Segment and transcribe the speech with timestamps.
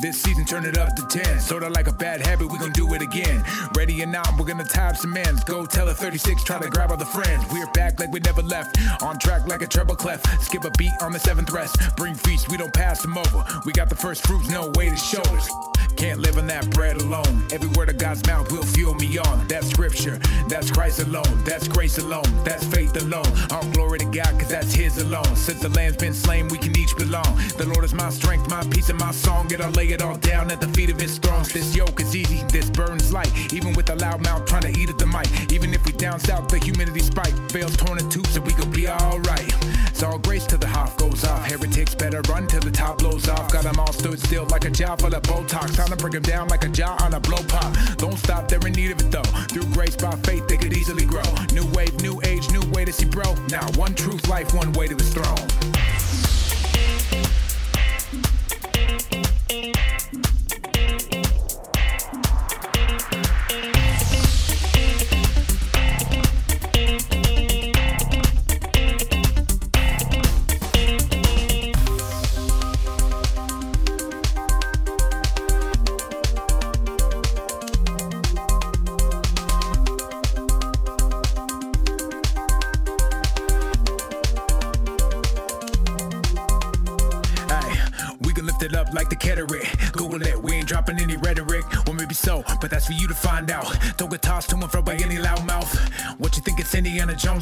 [0.00, 1.40] This season, turn it up to 10.
[1.40, 3.42] Sorta like a bad habit, we gon' do it again.
[3.74, 5.42] Ready or not, we're gonna tie some ends.
[5.42, 7.44] Go tell a 36, try to grab all the friends.
[7.52, 8.78] We're back like we never left.
[9.02, 10.22] On track like a treble clef.
[10.40, 11.76] Skip a beat on the seventh rest.
[11.96, 13.44] Bring feast, we don't pass them over.
[13.66, 15.77] We got the first fruits, no way to show shoulders.
[15.98, 17.42] Can't live on that bread alone.
[17.50, 19.48] Every word of God's mouth will fuel me on.
[19.48, 23.26] That's scripture, that's Christ alone, that's grace alone, that's faith alone.
[23.50, 25.34] All glory to God, cause that's His alone.
[25.34, 27.26] Since the lamb's been slain, we can each belong.
[27.56, 29.48] The Lord is my strength, my peace, and my song.
[29.48, 31.42] Get I lay it all down at the feet of His throne.
[31.52, 33.32] This yoke is easy, this burden's light.
[33.52, 35.26] Even with a loud mouth trying to eat at the mic.
[35.52, 37.34] Even if we down south, the humidity spike.
[37.50, 39.52] Veils torn in two, so we gon' be alright.
[39.88, 41.44] It's all grace till the half goes off.
[41.44, 43.50] Heretics better run till the top blows off.
[43.52, 45.87] Got them all stood still like a jaw full of Botox.
[45.88, 47.74] Time to bring them down like a jaw on a blow pop.
[47.96, 49.22] Don't stop, they're in need of it though.
[49.22, 51.22] Through grace by faith, they could easily grow.
[51.54, 53.34] New wave, new age, new way to see bro.
[53.48, 55.48] Now one truth, life, one way to his throne.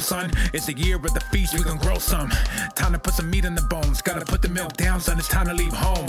[0.07, 0.31] Son?
[0.53, 2.29] It's a year of the feast, we gon' grow some.
[2.75, 4.01] Time to put some meat in the bones.
[4.01, 5.19] Gotta put the milk down, son.
[5.19, 6.07] It's time to leave home.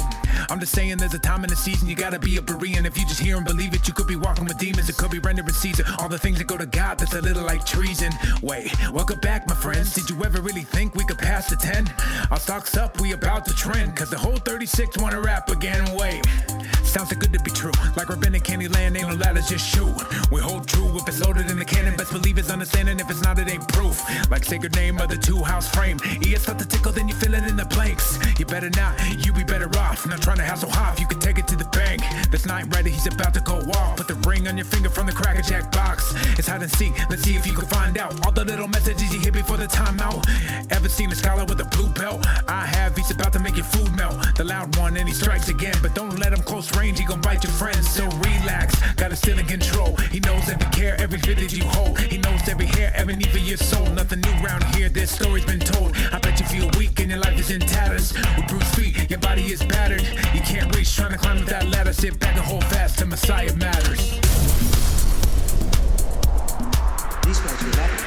[0.50, 2.86] I'm just saying, there's a time in the season you gotta be a Berean.
[2.86, 4.88] If you just hear and believe it, you could be walking with demons.
[4.88, 5.84] It could be rendering Caesar.
[5.98, 8.12] All the things that go to God, that's a little like treason.
[8.42, 9.92] Wait, welcome back, my friends.
[9.92, 11.92] Did you ever really think we could pass the 10?
[12.30, 13.94] Our stocks up, we about to trend.
[13.94, 15.84] Cause the whole 36 wanna rap again.
[15.94, 16.24] Wait,
[16.82, 17.72] sounds too good to be true.
[17.94, 19.94] Like rabbinic candy land, ain't no ladders, just shoot.
[20.32, 21.94] We hold true if it's loaded in the cannon.
[21.94, 22.98] Best believe it's understanding.
[23.00, 24.00] If it's not, it ain't proof.
[24.30, 25.98] Like sacred name of the two house frame.
[26.22, 28.18] Yeah, start to tickle, then you feel it in the planks.
[28.38, 30.06] You better not, you be better off.
[30.06, 32.02] Not trying to hassle Hoff, you can take it to the bank.
[32.30, 33.96] This night ready, he's about to go off.
[33.96, 36.12] Put the ring on your finger from the cracker jack box.
[36.38, 39.12] It's hide and seek, let's see if you can find out all the little messages
[39.12, 40.24] you hear before the timeout.
[40.70, 42.26] Ever seen a scholar with a blue belt?
[42.46, 44.36] I have, he's about to make your food melt.
[44.36, 45.74] The loud one, and he strikes again.
[45.82, 47.88] But don't let him close range, he gon' bite your friends.
[47.90, 49.96] So relax, got it still in control.
[50.12, 51.98] He knows every care, every bit that you hold.
[52.00, 53.86] He knows every hair, every need for your soul.
[53.86, 55.96] Nothing new round here, this story's been told.
[56.12, 58.12] I bet you feel weak and your life is in tatters.
[58.36, 60.02] With bruised feet, your body is battered.
[60.34, 61.92] You can't reach, trying to climb up that ladder.
[61.92, 64.10] Sit back and hold fast to Messiah matters.
[67.24, 67.97] These guys.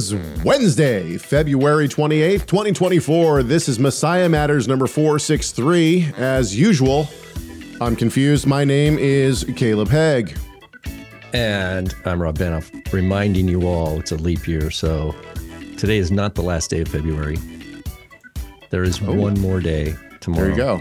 [0.00, 0.14] Is
[0.46, 3.42] Wednesday, February 28th, 2024.
[3.42, 6.14] This is Messiah Matters number 463.
[6.16, 7.06] As usual,
[7.82, 8.46] I'm confused.
[8.46, 10.38] My name is Caleb Hegg.
[11.34, 15.14] And I'm Rob Vanhoff, reminding you all it's a leap year, so
[15.76, 17.36] today is not the last day of February.
[18.70, 19.12] There is oh.
[19.12, 20.44] one more day tomorrow.
[20.44, 20.78] There you go.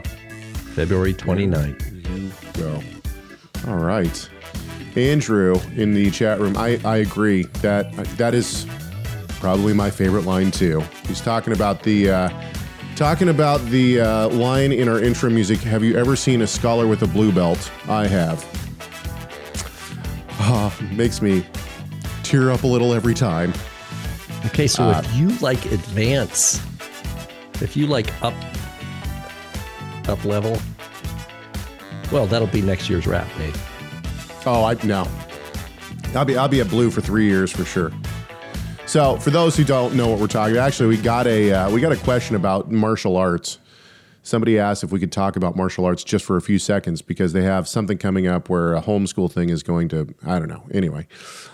[0.75, 2.53] February 29th.
[2.57, 3.69] Go.
[3.69, 4.29] All right.
[4.95, 8.65] Andrew in the chat room, I, I agree that that is
[9.39, 10.81] probably my favorite line too.
[11.07, 12.29] He's talking about the uh,
[12.95, 15.59] talking about the uh, line in our intro music.
[15.59, 17.71] Have you ever seen a scholar with a blue belt?
[17.87, 18.45] I have.
[20.41, 21.45] Ah, makes me
[22.23, 23.53] tear up a little every time.
[24.47, 26.61] Okay, so Uh, if you like advance,
[27.61, 28.33] if you like up
[30.07, 30.57] up level,
[32.11, 33.55] well, that'll be next year's rap, Nate.
[34.45, 35.07] Oh, I no.
[36.15, 37.91] I'll be I'll be at Blue for three years for sure.
[38.89, 41.69] So, for those who don't know what we're talking about, actually, we got a uh,
[41.69, 43.59] we got a question about martial arts.
[44.23, 47.31] somebody asked if we could talk about martial arts just for a few seconds because
[47.31, 50.07] they have something coming up where a homeschool thing is going to.
[50.25, 50.63] I don't know.
[50.71, 51.07] Anyway,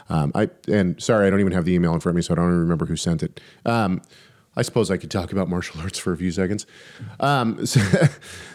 [0.08, 2.34] um, I and sorry, I don't even have the email in front of me, so
[2.34, 3.42] I don't even remember who sent it.
[3.66, 4.02] Um,
[4.58, 6.66] I suppose I could talk about martial arts for a few seconds.
[7.20, 7.82] Um, so,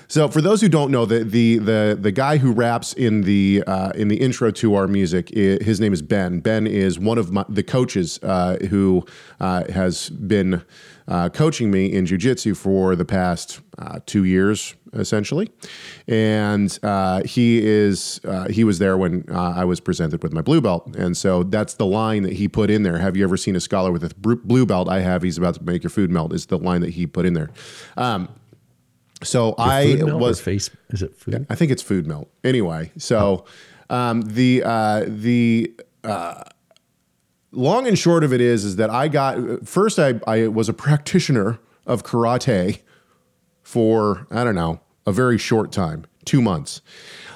[0.08, 3.62] so, for those who don't know, the the the the guy who raps in the
[3.66, 6.40] uh, in the intro to our music, i his name is Ben.
[6.40, 9.04] Ben is one of my, the coaches uh, who
[9.40, 10.62] uh, has been
[11.10, 15.50] uh, coaching me in jujitsu for the past uh, two years, essentially.
[16.06, 20.40] And uh, he is uh, he was there when uh, I was presented with my
[20.40, 22.98] blue belt, and so that's the line that he put in there.
[22.98, 24.88] Have you ever seen a scholar with a blue belt?
[24.88, 25.22] I have.
[25.22, 26.32] He's about to make your food melt.
[26.32, 27.50] Is the line that he put in there.
[27.96, 28.28] Um,
[29.22, 30.70] so Your I food melt or was face.
[30.90, 31.44] Is it food?
[31.50, 32.30] I think it's food melt.
[32.44, 33.44] Anyway, so
[33.90, 35.74] um, the uh, the
[36.04, 36.44] uh,
[37.52, 40.72] long and short of it is is that I got first I, I was a
[40.74, 42.80] practitioner of karate
[43.62, 46.80] for I don't know a very short time, two months.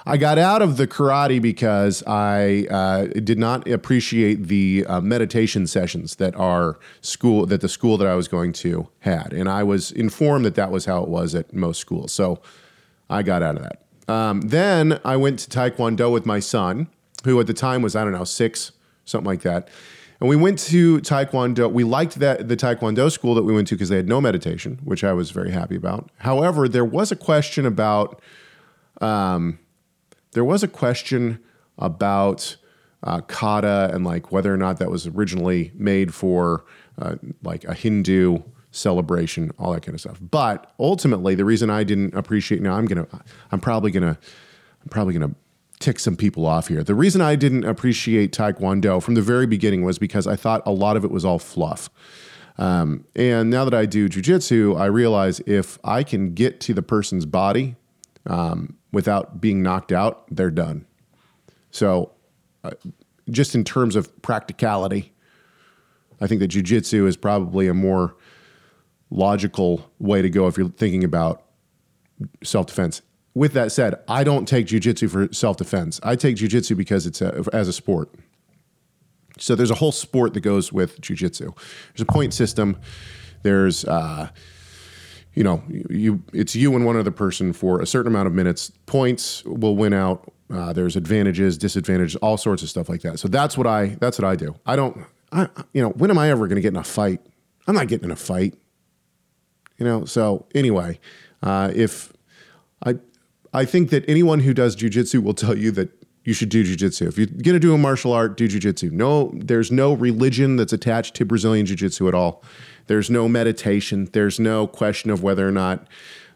[0.07, 5.67] I got out of the karate because I uh, did not appreciate the uh, meditation
[5.67, 9.63] sessions that our school, that the school that I was going to had, and I
[9.63, 12.13] was informed that that was how it was at most schools.
[12.13, 12.43] So
[13.09, 14.13] I got out of that.
[14.13, 16.89] Um, then I went to Taekwondo with my son,
[17.25, 18.73] who at the time was I don't know six,
[19.07, 19.69] something like that.
[20.25, 21.71] And we went to Taekwondo.
[21.71, 24.81] We liked that the Taekwondo school that we went to because they had no meditation,
[24.83, 26.11] which I was very happy about.
[26.17, 28.23] However, there was a question about
[29.03, 29.59] um,
[30.33, 31.41] there was a question
[31.77, 32.57] about
[33.03, 36.65] uh, kata and like whether or not that was originally made for
[36.99, 38.39] uh, like a Hindu
[38.71, 40.19] celebration, all that kind of stuff.
[40.23, 43.07] But ultimately, the reason I didn't appreciate now, I'm gonna,
[43.53, 44.17] I'm probably gonna,
[44.81, 45.35] I'm probably gonna
[45.79, 46.83] tick some people off here.
[46.83, 50.73] The reason I didn't appreciate Taekwondo from the very beginning was because I thought a
[50.73, 51.91] lot of it was all fluff.
[52.57, 56.83] Um, and now that I do jujitsu, I realize if I can get to the
[56.83, 57.77] person's body
[58.27, 60.87] um, without being knocked out, they're done.
[61.71, 62.13] So,
[62.63, 62.71] uh,
[63.31, 65.13] just in terms of practicality,
[66.21, 68.17] I think that jujitsu is probably a more
[69.11, 71.43] logical way to go if you're thinking about
[72.43, 73.03] self defense.
[73.35, 75.99] With that said, I don't take jujitsu for self defense.
[76.03, 78.11] I take jujitsu because it's a, as a sport.
[79.39, 81.57] So there's a whole sport that goes with jujitsu.
[81.93, 82.77] There's a point system.
[83.43, 84.29] There's uh,
[85.35, 88.71] you know, you it's you and one other person for a certain amount of minutes.
[88.87, 90.33] Points will win out.
[90.53, 93.19] Uh, there's advantages, disadvantages, all sorts of stuff like that.
[93.19, 94.55] So that's what I that's what I do.
[94.65, 97.21] I don't, I you know, when am I ever going to get in a fight?
[97.67, 98.55] I'm not getting in a fight.
[99.79, 100.05] You know.
[100.05, 101.01] So anyway,
[101.43, 102.13] uh, if
[102.85, 102.95] I
[103.55, 105.89] I think that anyone who does jujitsu will tell you that
[106.25, 107.07] you should do jujitsu.
[107.07, 108.91] If you're going to do a martial art, do jujitsu.
[108.91, 112.43] No, there's no religion that's attached to Brazilian jiu-jitsu at all.
[112.89, 114.09] There's no meditation.
[114.13, 115.87] There's no question of whether or not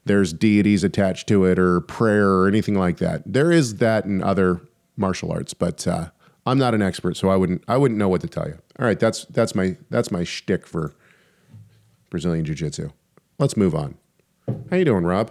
[0.04, 3.22] there's deities attached to it or prayer or anything like that.
[3.26, 4.60] There is that in other
[4.96, 6.10] martial arts, but uh,
[6.46, 8.58] I'm not an expert, so I wouldn't I wouldn't know what to tell you.
[8.78, 10.94] All right, that's that's my that's my shtick for
[12.10, 12.90] Brazilian jiu-jitsu.
[13.38, 13.96] Let's move on.
[14.70, 15.30] How you doing, Rob?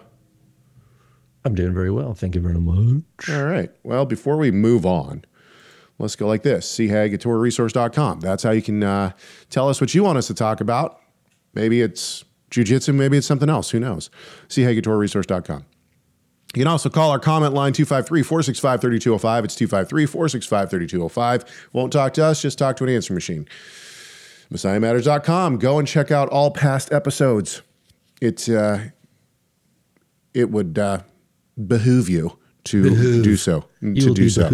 [1.48, 2.14] I'm doing very well.
[2.14, 3.30] Thank you very much.
[3.30, 3.72] All right.
[3.84, 5.24] Well, before we move on,
[5.98, 8.20] let's go like this chagatorresource.com.
[8.20, 9.12] That's how you can uh,
[9.50, 11.00] tell us what you want us to talk about.
[11.54, 13.70] Maybe it's jujitsu, maybe it's something else.
[13.70, 14.10] Who knows?
[14.50, 15.66] chagatorresource.com.
[16.54, 19.46] You can also call our comment line 253 465 3205.
[19.46, 21.70] It's 253 465 3205.
[21.72, 23.48] Won't talk to us, just talk to an answer machine.
[24.52, 25.60] MessiahMatters.com.
[25.60, 27.62] Go and check out all past episodes.
[28.20, 28.80] It, uh,
[30.34, 31.00] it would uh,
[31.66, 33.24] behoove you to Behoove.
[33.24, 33.66] do so.
[33.82, 34.50] You to do so.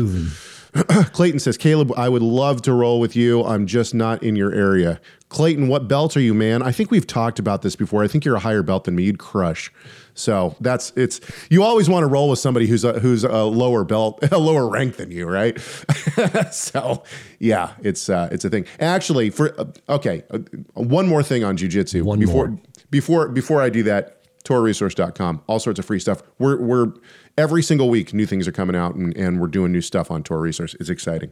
[1.13, 3.43] Clayton says, Caleb, I would love to roll with you.
[3.43, 4.99] I'm just not in your area.
[5.29, 6.63] Clayton, what belt are you, man?
[6.63, 8.03] I think we've talked about this before.
[8.03, 9.03] I think you're a higher belt than me.
[9.03, 9.71] You'd crush.
[10.15, 11.21] So that's it's.
[11.49, 14.69] You always want to roll with somebody who's a who's a lower belt, a lower
[14.69, 15.59] rank than you, right?
[16.51, 17.03] so
[17.39, 18.65] yeah, it's uh, it's a thing.
[18.79, 20.39] Actually, for uh, okay, uh,
[20.73, 22.03] one more thing on jujitsu.
[22.03, 22.59] One before more.
[22.91, 26.21] before before I do that, TorahResource.com, all sorts of free stuff.
[26.39, 26.93] We're we're
[27.37, 30.23] every single week new things are coming out and, and we're doing new stuff on
[30.23, 30.75] Torah Resource.
[30.79, 31.31] It's exciting.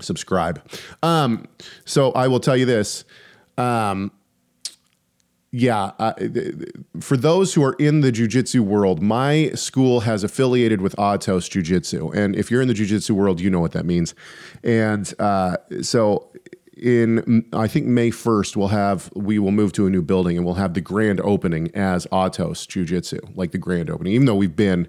[0.00, 0.62] Subscribe.
[1.02, 1.46] Um,
[1.84, 3.04] so I will tell you this.
[3.58, 4.10] Um,
[5.54, 6.14] yeah, uh,
[7.00, 12.10] for those who are in the jujitsu world, my school has affiliated with Atos Jiu-Jitsu,
[12.12, 14.14] and if you're in the jujitsu world, you know what that means.
[14.64, 16.30] And uh, so,
[16.76, 20.44] in I think May 1st, we'll have we will move to a new building and
[20.46, 24.12] we'll have the grand opening as Atos Jiu-Jitsu, like the grand opening.
[24.14, 24.88] Even though we've been,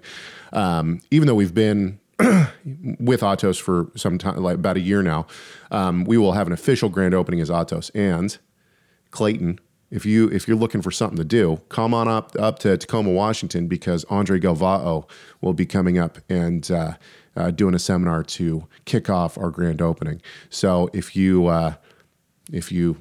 [0.52, 5.26] um, even though we've been with Atos for some time, like about a year now,
[5.70, 7.90] um, we will have an official grand opening as Autos.
[7.90, 8.38] and
[9.10, 9.60] Clayton
[9.94, 13.10] if you if you're looking for something to do, come on up up to Tacoma,
[13.10, 15.08] Washington, because Andre Galvao
[15.40, 16.94] will be coming up and uh,
[17.36, 20.20] uh, doing a seminar to kick off our grand opening.
[20.50, 21.74] So if you uh,
[22.52, 22.98] if you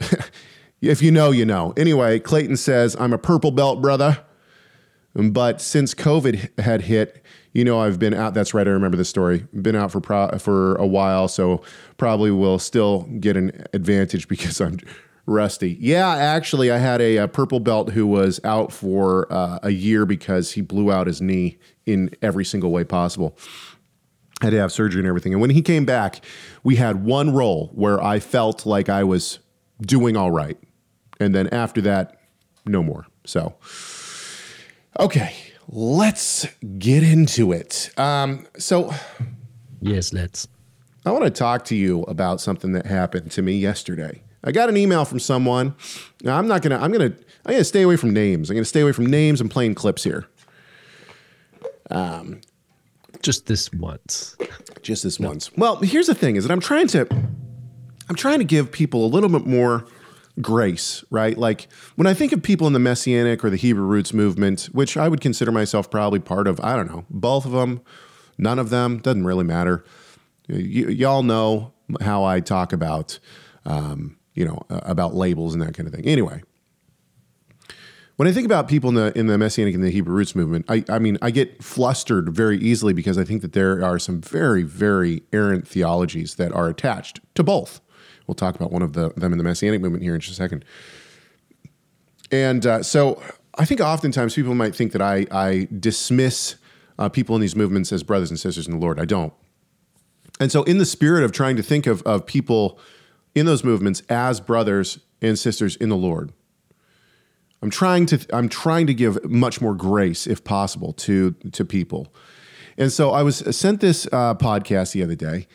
[0.80, 1.72] if you know, you know.
[1.76, 4.18] Anyway, Clayton says I'm a purple belt brother,
[5.14, 8.34] but since COVID had hit, you know I've been out.
[8.34, 9.46] That's right, I remember the story.
[9.52, 11.62] Been out for pro, for a while, so
[11.96, 14.78] probably will still get an advantage because I'm
[15.26, 15.76] rusty.
[15.80, 20.06] Yeah, actually, I had a, a purple belt who was out for uh, a year
[20.06, 21.58] because he blew out his knee
[21.92, 23.36] in every single way possible.
[24.40, 25.32] I Had to have surgery and everything.
[25.32, 26.24] And when he came back,
[26.62, 29.38] we had one roll where I felt like I was
[29.82, 30.58] doing all right.
[31.18, 32.20] And then after that,
[32.64, 33.06] no more.
[33.24, 33.54] So,
[34.98, 35.34] okay,
[35.68, 36.46] let's
[36.78, 37.90] get into it.
[37.98, 38.92] Um, so,
[39.82, 40.48] Yes, let's.
[41.06, 44.22] I want to talk to you about something that happened to me yesterday.
[44.44, 45.74] I got an email from someone.
[46.22, 46.78] Now, I'm not gonna.
[46.78, 47.12] I'm gonna.
[47.46, 48.50] I'm gonna stay away from names.
[48.50, 50.26] I'm gonna stay away from names and playing clips here.
[53.22, 54.36] Just this once.
[54.82, 55.50] Just this once.
[55.56, 57.06] Well, here's the thing: is that I'm trying to.
[58.08, 59.86] I'm trying to give people a little bit more
[60.40, 61.36] grace, right?
[61.38, 64.96] Like when I think of people in the Messianic or the Hebrew roots movement, which
[64.96, 66.60] I would consider myself probably part of.
[66.60, 67.80] I don't know, both of them,
[68.38, 69.84] none of them doesn't really matter.
[70.48, 73.18] Y- y'all know how I talk about,
[73.64, 76.06] um, you know, uh, about labels and that kind of thing.
[76.06, 76.42] Anyway,
[78.20, 80.66] when I think about people in the in the Messianic and the Hebrew roots movement,
[80.68, 84.20] I, I mean, I get flustered very easily because I think that there are some
[84.20, 87.80] very, very errant theologies that are attached to both.
[88.26, 90.36] We'll talk about one of the, them in the Messianic movement here in just a
[90.36, 90.66] second.
[92.30, 93.22] And uh, so
[93.54, 96.56] I think oftentimes people might think that I, I dismiss
[96.98, 99.00] uh, people in these movements as brothers and sisters in the Lord.
[99.00, 99.32] I don't.
[100.38, 102.78] And so, in the spirit of trying to think of, of people
[103.34, 106.34] in those movements as brothers and sisters in the Lord,
[107.62, 112.12] I'm trying to I'm trying to give much more grace, if possible, to to people.
[112.78, 115.46] And so I was sent this uh, podcast the other day,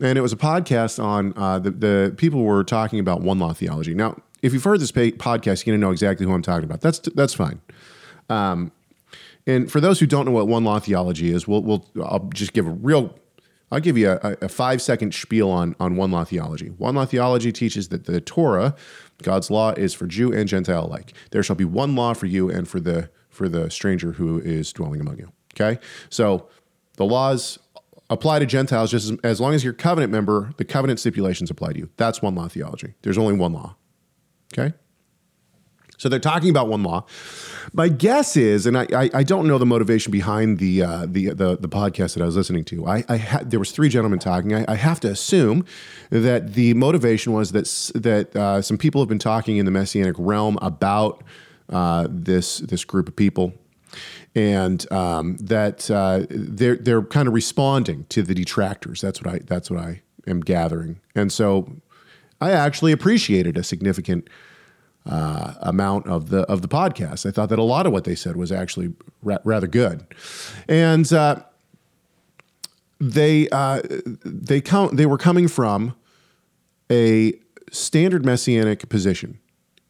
[0.00, 3.52] and it was a podcast on uh, the the people were talking about one law
[3.52, 3.94] theology.
[3.94, 6.80] Now, if you've heard this podcast, you're gonna know exactly who I'm talking about.
[6.80, 7.60] That's that's fine.
[8.28, 8.70] Um,
[9.46, 12.52] and for those who don't know what one law theology is, we'll, we'll I'll just
[12.52, 13.18] give a real
[13.72, 16.68] I'll give you a, a five second spiel on, on one law theology.
[16.68, 18.74] One law theology teaches that the Torah,
[19.22, 21.12] God's law, is for Jew and Gentile alike.
[21.30, 24.72] There shall be one law for you and for the for the stranger who is
[24.72, 25.32] dwelling among you.
[25.54, 26.48] Okay, so
[26.96, 27.58] the laws
[28.10, 30.52] apply to Gentiles just as, as long as you're a covenant member.
[30.56, 31.90] The covenant stipulations apply to you.
[31.96, 32.94] That's one law theology.
[33.02, 33.76] There's only one law.
[34.52, 34.74] Okay.
[35.96, 37.04] So they're talking about one law.
[37.72, 41.30] My guess is, and I, I, I don't know the motivation behind the, uh, the,
[41.30, 42.86] the the podcast that I was listening to.
[42.86, 44.54] I, I had there was three gentlemen talking.
[44.54, 45.64] I, I have to assume
[46.10, 47.66] that the motivation was that
[48.00, 51.22] that uh, some people have been talking in the messianic realm about
[51.70, 53.54] uh, this this group of people,
[54.34, 59.00] and um, that uh, they're they're kind of responding to the detractors.
[59.00, 61.76] That's what I that's what I am gathering, and so
[62.40, 64.28] I actually appreciated a significant
[65.06, 67.26] uh, amount of the of the podcast.
[67.26, 68.92] I thought that a lot of what they said was actually
[69.22, 70.04] ra- rather good,
[70.68, 71.36] and uh,
[73.00, 73.82] they uh,
[74.24, 75.94] they count they were coming from
[76.90, 77.32] a
[77.72, 79.38] standard messianic position.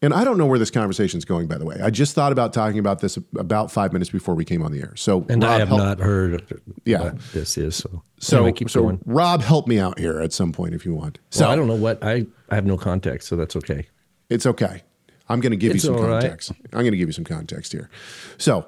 [0.03, 1.47] And I don't know where this conversation is going.
[1.47, 4.47] By the way, I just thought about talking about this about five minutes before we
[4.47, 4.95] came on the air.
[4.97, 6.43] So, And I have help- not heard
[6.87, 7.03] Yeah.
[7.03, 7.77] what this is.
[7.77, 9.01] So, So, anyway, keep so going.
[9.05, 11.19] Rob, help me out here at some point if you want.
[11.29, 13.89] So So I don't know what I, I have no context, so that's okay.
[14.31, 14.85] It's okay.
[15.31, 16.21] I'm going to give It's you some all right.
[16.21, 16.53] context.
[16.73, 17.89] I'm going to give you some context here.
[18.37, 18.67] So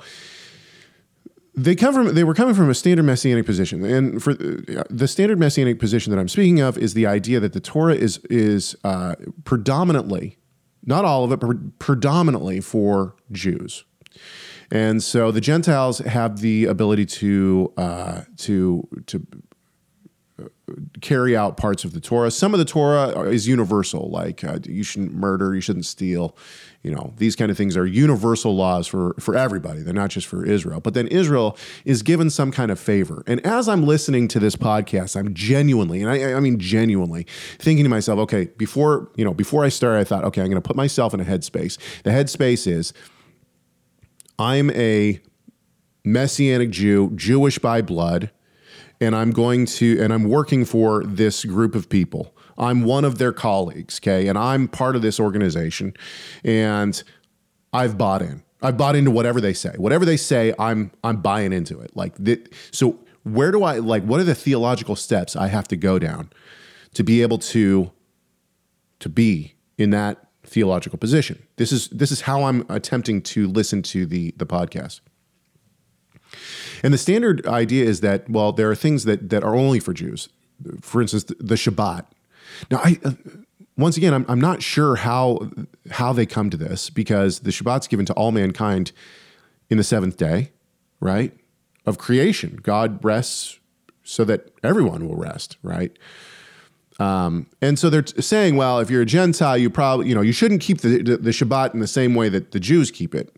[1.54, 5.06] they come from they were coming from a standard messianic position, and for uh, the
[5.08, 8.74] standard messianic position that I'm speaking of is the idea that the Torah is is
[8.84, 10.38] uh, predominantly,
[10.84, 13.84] not all of it, but predominantly for Jews.
[14.70, 19.26] And so the Gentiles have the ability to uh, to to
[21.00, 22.30] carry out parts of the Torah.
[22.30, 26.36] Some of the Torah is universal, like uh, you shouldn't murder, you shouldn't steal.
[26.82, 29.82] You know, these kind of things are universal laws for for everybody.
[29.82, 30.80] They're not just for Israel.
[30.80, 33.22] But then Israel is given some kind of favor.
[33.26, 37.26] And as I'm listening to this podcast, I'm genuinely, and I, I mean genuinely,
[37.58, 40.60] thinking to myself, okay, before you know, before I started, I thought, okay, I'm going
[40.60, 41.78] to put myself in a headspace.
[42.02, 42.92] The headspace is,
[44.38, 45.20] I'm a
[46.04, 48.30] Messianic Jew, Jewish by blood
[49.02, 52.34] and I'm going to and I'm working for this group of people.
[52.56, 54.28] I'm one of their colleagues, okay?
[54.28, 55.94] And I'm part of this organization
[56.44, 57.02] and
[57.72, 58.44] I've bought in.
[58.62, 59.74] I've bought into whatever they say.
[59.76, 61.96] Whatever they say, I'm I'm buying into it.
[61.96, 65.76] Like that, so where do I like what are the theological steps I have to
[65.76, 66.30] go down
[66.94, 67.90] to be able to
[69.00, 71.42] to be in that theological position.
[71.56, 75.00] This is this is how I'm attempting to listen to the the podcast.
[76.82, 79.92] And the standard idea is that well, there are things that that are only for
[79.92, 80.28] Jews.
[80.80, 82.06] For instance, the Shabbat.
[82.70, 83.12] Now, I uh,
[83.76, 85.50] once again, I'm, I'm not sure how
[85.90, 88.92] how they come to this because the Shabbat's given to all mankind
[89.70, 90.50] in the seventh day,
[91.00, 91.32] right?
[91.86, 93.58] Of creation, God rests
[94.04, 95.96] so that everyone will rest, right?
[97.00, 100.32] Um, and so they're saying, well, if you're a Gentile, you probably, you know, you
[100.32, 103.34] shouldn't keep the, the, the Shabbat in the same way that the Jews keep it.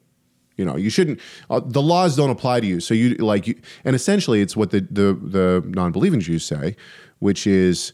[0.56, 1.20] You know, you shouldn't.
[1.50, 2.80] Uh, the laws don't apply to you.
[2.80, 6.76] So you like, you, and essentially, it's what the the, the non-believing Jews say,
[7.18, 7.92] which is,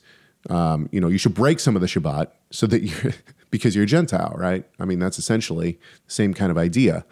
[0.51, 3.13] um, you know, you should break some of the Shabbat so that you're
[3.51, 4.65] because you're a Gentile, right?
[4.79, 7.05] I mean, that's essentially the same kind of idea.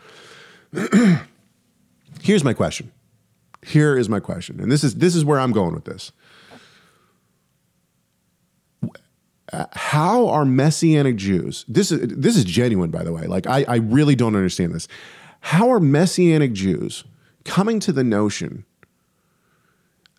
[2.22, 2.92] Here's my question.
[3.66, 6.12] Here is my question, and this is this is where I'm going with this.
[9.72, 11.64] how are messianic Jews?
[11.68, 13.26] This is this is genuine, by the way.
[13.26, 14.88] Like I, I really don't understand this.
[15.40, 17.04] How are messianic Jews
[17.44, 18.64] coming to the notion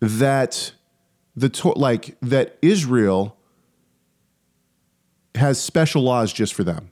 [0.00, 0.72] that
[1.36, 3.36] the like that Israel
[5.34, 6.90] has special laws just for them?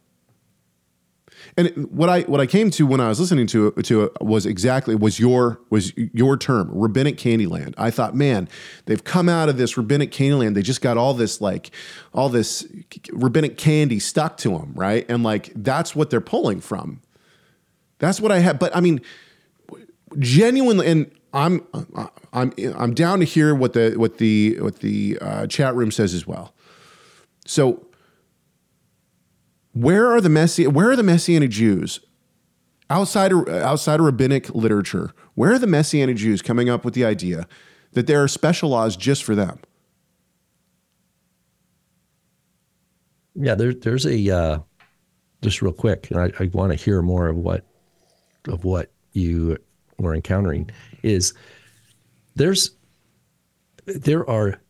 [1.56, 4.94] And what I what I came to when I was listening to to was exactly
[4.94, 7.74] was your was your term rabbinic Candyland.
[7.76, 8.48] I thought, man,
[8.86, 10.54] they've come out of this rabbinic Candyland.
[10.54, 11.70] They just got all this like
[12.12, 12.66] all this
[13.12, 15.04] rabbinic candy stuck to them, right?
[15.08, 17.00] And like that's what they're pulling from.
[17.98, 18.58] That's what I had.
[18.58, 19.00] But I mean,
[20.18, 21.66] genuinely, and I'm
[22.32, 26.14] I'm I'm down to hear what the what the what the uh, chat room says
[26.14, 26.54] as well.
[27.46, 27.86] So
[29.72, 32.00] where are the Messi- where are the messianic Jews
[32.90, 35.12] outside of, outside of rabbinic literature?
[35.34, 37.46] Where are the messianic Jews coming up with the idea
[37.92, 39.60] that there are special laws just for them?
[43.34, 44.58] Yeah, there, there's a uh,
[45.42, 47.67] just real quick, and I, I want to hear more of what
[48.48, 49.58] of what you
[49.98, 50.70] were encountering.
[51.02, 51.34] Is
[52.36, 52.70] there's
[53.86, 54.60] there are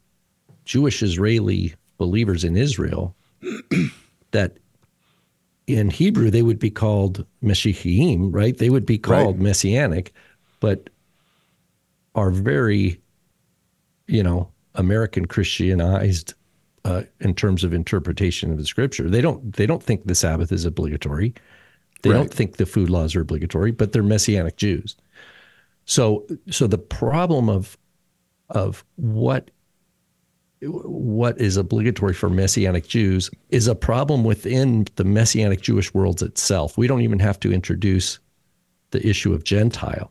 [0.64, 3.14] Jewish Israeli believers in Israel
[4.30, 4.58] that
[5.66, 8.56] in Hebrew, they would be called Meshichim, right?
[8.56, 9.44] They would be called right.
[9.44, 10.14] messianic,
[10.60, 10.88] but
[12.14, 12.98] are very,
[14.06, 16.34] you know, American Christianized
[16.84, 19.10] uh, in terms of interpretation of the scripture.
[19.10, 21.34] They don't they don't think the Sabbath is obligatory.
[22.02, 22.16] They right.
[22.16, 24.96] don't think the food laws are obligatory, but they're messianic Jews.
[25.84, 27.76] So so the problem of
[28.50, 29.50] of what
[30.60, 36.76] what is obligatory for Messianic Jews is a problem within the Messianic Jewish worlds itself.
[36.76, 38.18] We don't even have to introduce
[38.90, 40.10] the issue of Gentile.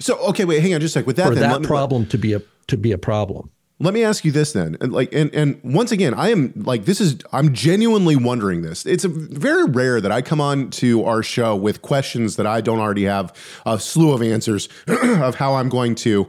[0.00, 1.06] So okay, wait, hang on just a sec.
[1.06, 3.50] With that, for then, that me, problem to be a to be a problem.
[3.84, 6.86] Let me ask you this then, and like, and and once again, I am like,
[6.86, 8.86] this is I'm genuinely wondering this.
[8.86, 12.80] It's very rare that I come on to our show with questions that I don't
[12.80, 16.26] already have a slew of answers of how I'm going to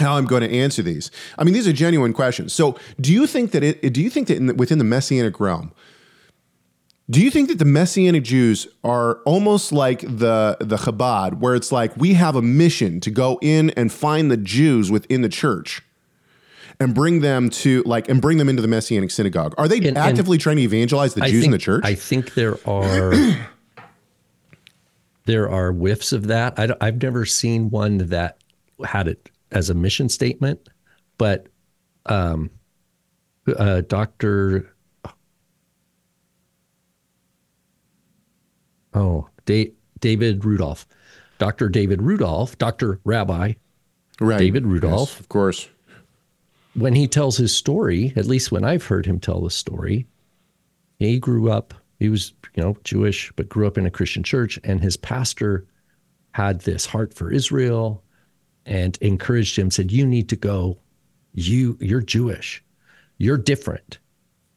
[0.00, 1.10] how I'm going to answer these.
[1.36, 2.54] I mean, these are genuine questions.
[2.54, 3.92] So, do you think that it?
[3.92, 5.72] Do you think that the, within the messianic realm,
[7.10, 11.70] do you think that the messianic Jews are almost like the the Chabad, where it's
[11.70, 15.82] like we have a mission to go in and find the Jews within the church?
[16.82, 19.54] And bring them to like and bring them into the messianic synagogue.
[19.58, 21.84] Are they and, actively and trying to evangelize the I Jews think, in the church?
[21.84, 23.14] I think there are
[25.24, 26.58] there are whiffs of that.
[26.58, 28.38] I have never seen one that
[28.84, 30.68] had it as a mission statement,
[31.18, 31.46] but
[32.06, 32.50] um,
[33.56, 34.74] uh, Dr.
[38.94, 40.86] Oh, da- David Rudolph,
[41.38, 41.68] Dr.
[41.68, 43.00] David Rudolph, Dr.
[43.04, 43.54] Rabbi
[44.20, 44.38] right.
[44.38, 45.10] David Rudolph.
[45.10, 45.68] Yes, of course.
[46.74, 50.06] When he tells his story, at least when I've heard him tell the story,
[50.98, 54.58] he grew up, he was, you know, Jewish, but grew up in a Christian church,
[54.64, 55.66] and his pastor
[56.32, 58.02] had this heart for Israel
[58.64, 60.78] and encouraged him, said, You need to go.
[61.34, 62.62] You, you're Jewish.
[63.18, 63.98] You're different.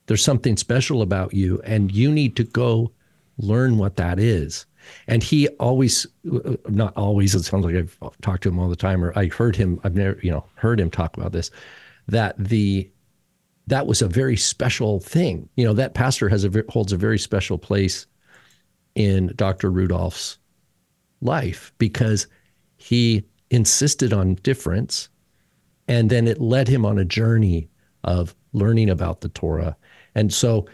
[0.08, 2.91] There's something special about you, and you need to go
[3.38, 4.65] learn what that is.
[5.08, 9.04] And he always, not always, it sounds like I've talked to him all the time,
[9.04, 11.49] or I heard him, I've never, you know, heard him talk about this,
[12.07, 12.89] that the,
[13.67, 15.49] that was a very special thing.
[15.55, 18.05] You know, that pastor has a, holds a very special place
[18.95, 19.71] in Dr.
[19.71, 20.37] Rudolph's
[21.21, 22.27] life because
[22.77, 25.09] he insisted on difference.
[25.87, 27.69] And then it led him on a journey
[28.03, 29.75] of learning about the Torah.
[30.15, 30.67] And so,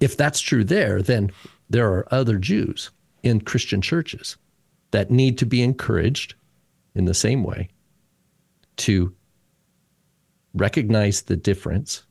[0.00, 1.30] if that's true there, then
[1.68, 2.90] there are other Jews
[3.22, 4.36] in Christian churches
[4.90, 6.34] that need to be encouraged
[6.94, 7.68] in the same way
[8.78, 9.14] to
[10.54, 12.02] recognize the difference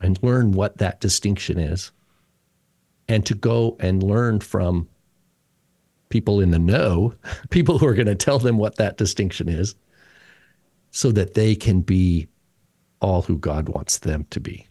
[0.00, 1.92] and learn what that distinction is
[3.08, 4.88] and to go and learn from
[6.08, 7.14] people in the know,
[7.50, 9.74] people who are going to tell them what that distinction is,
[10.90, 12.28] so that they can be
[13.00, 14.66] all who God wants them to be.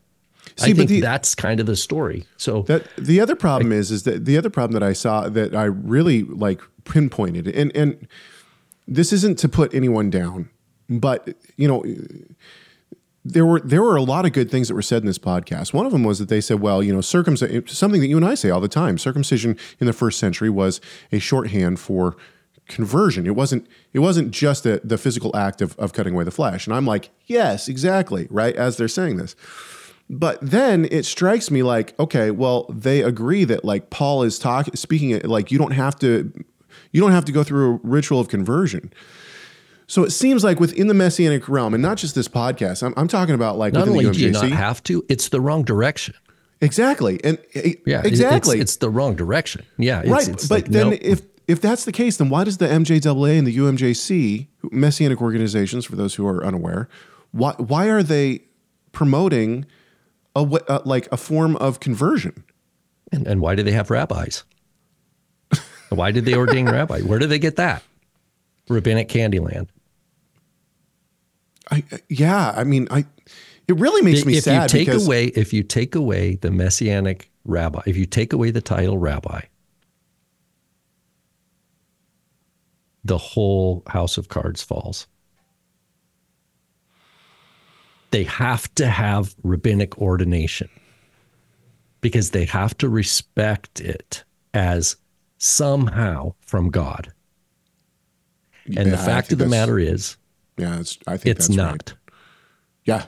[0.58, 2.26] See, I think the, that's kind of the story.
[2.38, 5.30] So that the other problem I, is is that the other problem that I saw
[5.30, 8.08] that I really like pinpointed and and
[8.88, 10.50] this isn't to put anyone down,
[10.89, 11.86] but you know
[13.26, 15.74] there were there were a lot of good things that were said in this podcast.
[15.74, 18.26] One of them was that they said, well, you know, circumcision something that you and
[18.26, 18.98] I say all the time.
[18.98, 20.80] Circumcision in the first century was
[21.12, 22.16] a shorthand for
[22.68, 23.28] conversion.
[23.28, 26.66] It wasn't it wasn't just a, the physical act of, of cutting away the flesh.
[26.66, 28.56] And I'm like, yes, exactly, right?
[28.56, 29.36] As they're saying this.
[30.10, 34.76] But then it strikes me like, okay, well, they agree that like Paul is talking
[34.76, 36.32] speaking like you don't have to
[36.92, 38.94] you don't have to go through a ritual of conversion.
[39.89, 43.08] So it seems like within the messianic realm, and not just this podcast, I'm, I'm
[43.08, 46.13] talking about like not only do you not have to, it's the wrong direction.
[46.62, 49.65] Exactly, and eh, yeah, exactly, it's, it's the wrong direction.
[49.80, 50.28] Yeah, right.
[50.28, 50.97] It's but like, then no.
[51.02, 55.86] if if that's the case, then why does the MJAA and the UMJC, messianic organizations,
[55.86, 56.88] for those who are unaware,
[57.32, 58.43] why why are they
[58.91, 59.65] promoting
[60.36, 62.43] a uh, like a form of conversion?
[63.12, 64.43] And, and why do they have rabbis?
[65.89, 67.02] why did they ordain rabbi?
[67.02, 67.82] Where did they get that?
[68.69, 69.69] Rabbinic Candyland.
[71.72, 73.06] I uh, yeah, I mean, I
[73.68, 74.66] it really makes me if sad.
[74.66, 78.34] If you take because, away if you take away the messianic rabbi, if you take
[78.34, 79.42] away the title rabbi,
[83.04, 85.08] the whole house of cards falls.
[88.12, 90.70] They have to have rabbinic ordination
[92.02, 94.96] because they have to respect it as
[95.38, 97.14] somehow from God.
[98.66, 100.18] And yeah, the fact of the matter is,
[100.60, 101.72] yeah, it's, I think it's not.
[101.72, 101.93] Right.
[102.86, 103.06] Yeah.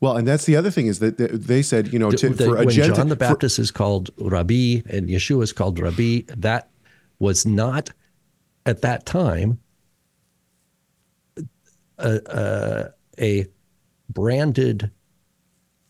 [0.00, 2.56] Well, and that's the other thing is that they said, you know, to, the, for
[2.56, 6.20] when a Gentile, John the Baptist for, is called Rabbi and Yeshua is called Rabbi,
[6.36, 6.70] that
[7.18, 7.90] was not
[8.64, 9.58] at that time
[11.98, 13.46] a, a, a
[14.08, 14.90] branded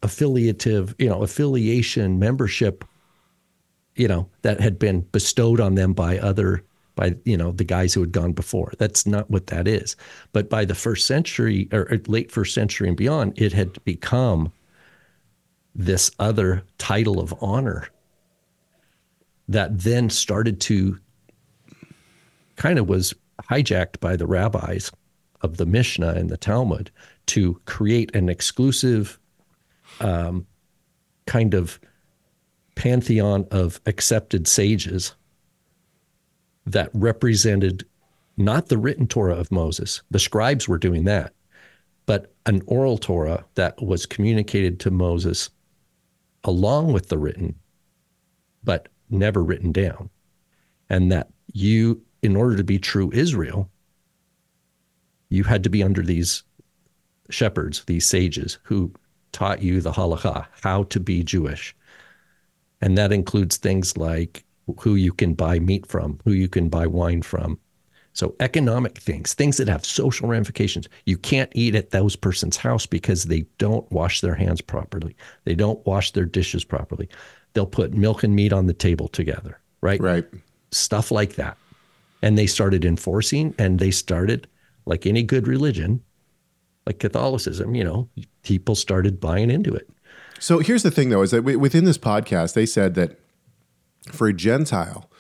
[0.03, 2.85] affiliative, you know, affiliation membership,
[3.94, 6.64] you know, that had been bestowed on them by other
[7.01, 8.75] by you know the guys who had gone before.
[8.77, 9.97] That's not what that is.
[10.35, 14.53] But by the first century or late first century and beyond, it had become
[15.75, 17.89] this other title of honor
[19.49, 20.99] that then started to
[22.57, 23.15] kind of was
[23.51, 24.93] hijacked by the rabbis
[25.41, 26.91] of the Mishnah and the Talmud
[27.27, 29.19] to create an exclusive
[30.01, 30.47] um,
[31.27, 31.81] kind of
[32.75, 35.15] pantheon of accepted sages
[36.66, 37.85] that represented
[38.37, 41.33] not the written Torah of Moses, the scribes were doing that,
[42.07, 45.51] but an oral Torah that was communicated to Moses
[46.44, 47.55] along with the written,
[48.64, 50.11] but never written down.
[50.88, 53.70] And that you, in order to be true Israel,
[55.29, 56.42] you had to be under these
[57.29, 58.92] shepherds, these sages who
[59.33, 61.77] taught you the halakha, how to be Jewish.
[62.81, 64.44] And that includes things like
[64.79, 67.59] who you can buy meat from, who you can buy wine from.
[68.12, 70.88] So economic things, things that have social ramifications.
[71.07, 75.16] You can't eat at those person's house because they don't wash their hands properly.
[75.44, 77.09] They don't wash their dishes properly.
[77.53, 80.01] They'll put milk and meat on the table together, right?
[80.01, 80.27] Right.
[80.73, 81.57] Stuff like that.
[82.23, 84.49] And they started enforcing and they started
[84.87, 86.03] like any good religion,
[86.87, 88.09] like Catholicism, you know,
[88.42, 89.88] people started buying into it.
[90.40, 93.18] So here's the thing though is that within this podcast they said that
[94.09, 95.11] for a Gentile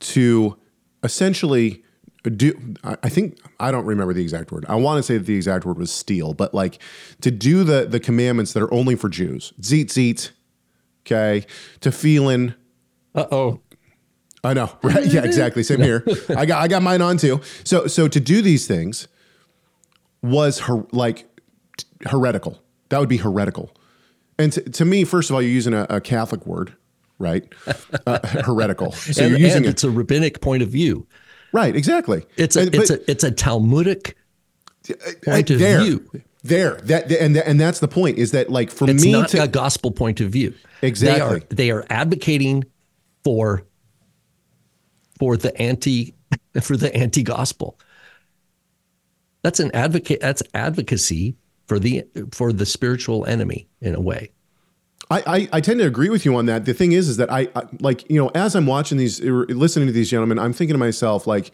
[0.00, 0.56] to
[1.02, 1.82] essentially
[2.30, 4.64] do I think I don't remember the exact word.
[4.68, 6.78] I want to say that the exact word was steal, but like
[7.20, 9.52] to do the the commandments that are only for Jews.
[9.62, 10.30] Zit zit,
[11.04, 11.44] okay,
[11.80, 12.54] tefillin.
[13.14, 13.60] Uh oh.
[14.44, 15.04] I know, right?
[15.06, 15.62] Yeah, exactly.
[15.62, 16.04] Same here.
[16.36, 17.40] I got I got mine on too.
[17.64, 19.08] So so to do these things
[20.22, 21.28] was her like
[22.06, 22.62] heretical.
[22.90, 23.72] That would be heretical.
[24.38, 26.74] And to, to me, first of all, you're using a, a Catholic word,
[27.22, 27.50] right?
[28.06, 28.92] Uh, heretical.
[29.12, 31.06] So and, you're using it's a rabbinic point of view.
[31.52, 32.24] Right, exactly.
[32.36, 34.16] It's a and, it's a it's a Talmudic
[35.24, 36.10] point of there, view.
[36.42, 39.42] There, that and and that's the point is that like for it's me, not to,
[39.42, 40.54] a gospel point of view.
[40.82, 42.64] Exactly, they are they are advocating
[43.22, 43.64] for
[45.18, 46.14] for the anti
[46.62, 47.78] for the anti gospel.
[49.42, 50.20] That's an advocate.
[50.20, 54.32] That's advocacy for the for the spiritual enemy in a way.
[55.12, 56.64] I, I, I, tend to agree with you on that.
[56.64, 59.44] The thing is, is that I, I, like you know as I'm watching these, uh,
[59.48, 61.52] listening to these gentlemen, I'm thinking to myself like,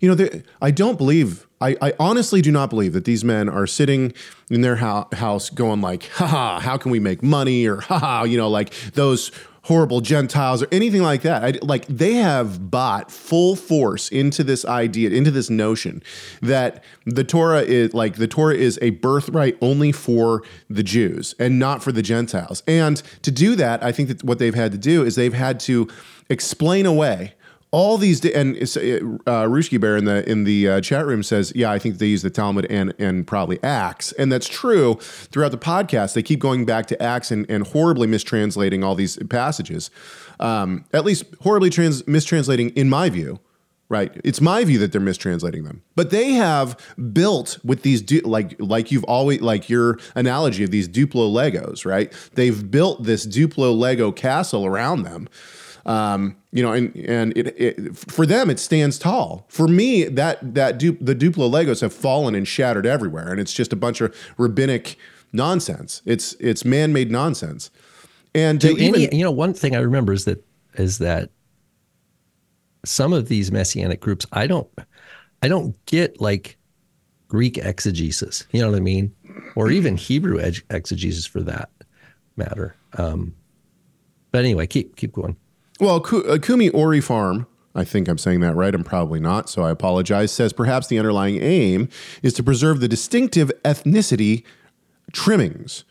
[0.00, 0.28] you know,
[0.60, 1.46] I don't believe.
[1.62, 4.14] I, I honestly do not believe that these men are sitting
[4.50, 7.66] in their ho- house going like, haha, how can we make money?
[7.66, 9.30] Or haha, you know, like those
[9.62, 11.44] horrible Gentiles or anything like that.
[11.44, 16.02] I, like they have bought full force into this idea, into this notion
[16.40, 21.58] that the Torah is like the Torah is a birthright only for the Jews and
[21.58, 22.62] not for the Gentiles.
[22.66, 25.60] And to do that, I think that what they've had to do is they've had
[25.60, 25.88] to
[26.28, 27.34] explain away
[27.72, 31.70] all these and uh, Rushki Bear in the in the uh, chat room says, yeah,
[31.70, 34.94] I think they use the Talmud and and probably Acts, and that's true.
[35.00, 39.16] Throughout the podcast, they keep going back to Acts and, and horribly mistranslating all these
[39.28, 39.90] passages,
[40.40, 43.38] um, at least horribly trans- mistranslating in my view.
[43.88, 46.78] Right, it's my view that they're mistranslating them, but they have
[47.12, 51.84] built with these du- like like you've always like your analogy of these Duplo Legos.
[51.84, 55.28] Right, they've built this Duplo Lego castle around them
[55.86, 59.46] um, you know, and and it, it, for them it stands tall.
[59.48, 63.52] For me, that that du- the Duplo Legos have fallen and shattered everywhere, and it's
[63.52, 64.96] just a bunch of rabbinic
[65.32, 66.02] nonsense.
[66.04, 67.70] It's it's man made nonsense.
[68.34, 71.30] And Do even, any, you know, one thing I remember is that is that
[72.84, 74.68] some of these messianic groups, I don't,
[75.42, 76.56] I don't get like
[77.28, 78.46] Greek exegesis.
[78.52, 79.14] You know what I mean,
[79.56, 80.38] or even Hebrew
[80.70, 81.70] exegesis for that
[82.36, 82.74] matter.
[82.96, 83.34] Um,
[84.32, 85.36] but anyway, keep keep going.
[85.80, 88.74] Well, uh, Kumi Ori Farm, I think I'm saying that right.
[88.74, 90.30] I'm probably not, so I apologize.
[90.30, 91.88] Says perhaps the underlying aim
[92.22, 94.44] is to preserve the distinctive ethnicity
[95.12, 95.84] trimmings.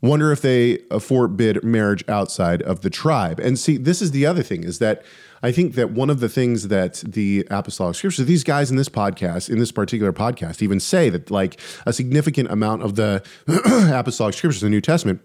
[0.00, 3.38] Wonder if they forbid marriage outside of the tribe.
[3.38, 5.04] And see, this is the other thing is that
[5.42, 8.88] I think that one of the things that the apostolic scriptures, these guys in this
[8.88, 13.22] podcast, in this particular podcast, even say that like a significant amount of the
[13.92, 15.20] apostolic scriptures, the New Testament,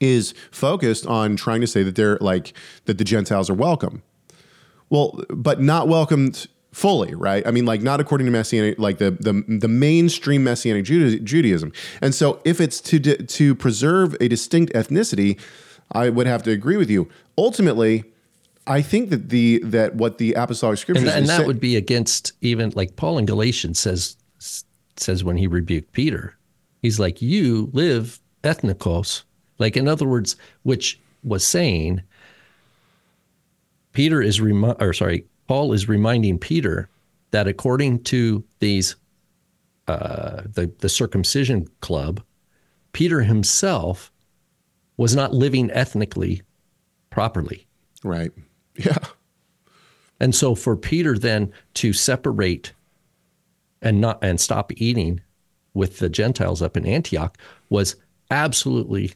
[0.00, 2.54] is focused on trying to say that they're like
[2.86, 4.02] that the Gentiles are welcome.
[4.90, 7.46] Well, but not welcomed fully, right?
[7.46, 11.72] I mean, like not according to messianic, like the the, the mainstream messianic Judaism.
[12.00, 15.40] And so, if it's to to preserve a distinct ethnicity,
[15.92, 17.08] I would have to agree with you.
[17.38, 18.04] Ultimately,
[18.66, 21.76] I think that the that what the apostolic scriptures and, and that say, would be
[21.76, 24.16] against even like Paul in Galatians says
[24.96, 26.36] says when he rebuked Peter,
[26.82, 29.22] he's like, "You live ethnikos."
[29.58, 32.02] Like, in other words, which was saying,
[33.92, 36.88] Peter is, remi- or sorry, Paul is reminding Peter
[37.30, 38.96] that according to these,
[39.88, 42.22] uh, the, the circumcision club,
[42.92, 44.10] Peter himself
[44.96, 46.42] was not living ethnically
[47.10, 47.66] properly.
[48.02, 48.32] Right.
[48.76, 48.98] Yeah.
[50.20, 52.72] And so for Peter then to separate
[53.82, 55.20] and not and stop eating
[55.74, 57.36] with the Gentiles up in Antioch
[57.68, 57.96] was
[58.30, 59.12] absolutely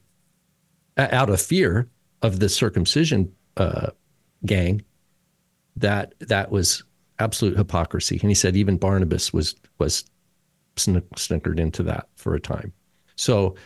[0.98, 1.88] out of fear
[2.22, 3.90] of the circumcision uh,
[4.44, 4.82] gang,
[5.76, 6.82] that that was
[7.18, 8.18] absolute hypocrisy.
[8.20, 10.04] And he said even Barnabas was was
[10.76, 12.72] snickered into that for a time.
[13.16, 13.56] So,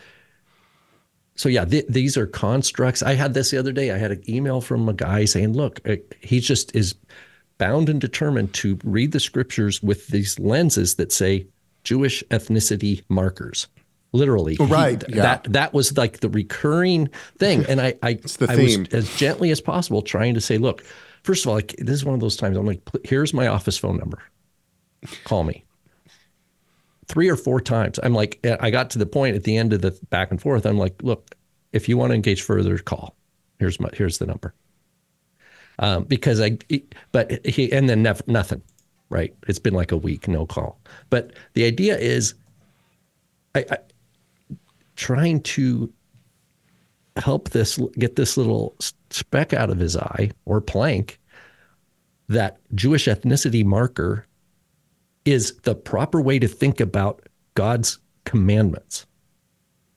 [1.34, 3.02] so yeah, th- these are constructs.
[3.02, 3.90] I had this the other day.
[3.90, 6.94] I had an email from a guy saying, "Look, uh, he just is
[7.58, 11.46] bound and determined to read the scriptures with these lenses that say
[11.84, 13.68] Jewish ethnicity markers."
[14.12, 14.56] Literally.
[14.60, 15.02] Right.
[15.06, 15.22] He, yeah.
[15.22, 17.64] That that was like the recurring thing.
[17.68, 20.84] And I I, I was as gently as possible trying to say, look,
[21.22, 23.78] first of all, like, this is one of those times I'm like, here's my office
[23.78, 24.22] phone number.
[25.24, 25.64] Call me.
[27.06, 27.98] Three or four times.
[28.02, 30.64] I'm like, I got to the point at the end of the back and forth.
[30.64, 31.34] I'm like, look,
[31.72, 33.16] if you want to engage further, call.
[33.58, 34.54] Here's my here's the number.
[35.78, 36.58] Um, because I,
[37.12, 38.62] but he, and then never, nothing,
[39.08, 39.34] right?
[39.48, 40.78] It's been like a week, no call.
[41.10, 42.34] But the idea is,
[43.54, 43.78] I, I
[44.96, 45.92] trying to
[47.16, 48.74] help this get this little
[49.10, 51.18] speck out of his eye or plank
[52.28, 54.26] that Jewish ethnicity marker
[55.24, 59.06] is the proper way to think about God's commandments.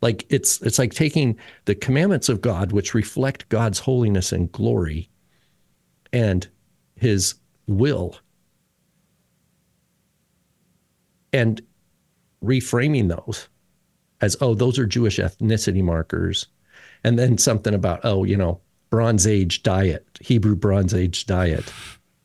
[0.01, 5.09] Like it's it's like taking the commandments of God which reflect God's holiness and glory
[6.13, 6.47] and
[6.95, 7.35] his
[7.67, 8.17] will
[11.33, 11.61] and
[12.43, 13.47] reframing those
[14.25, 16.47] as, oh, those are Jewish ethnicity markers.
[17.03, 18.59] And then something about, oh, you know,
[18.89, 21.71] Bronze Age diet, Hebrew Bronze Age diet,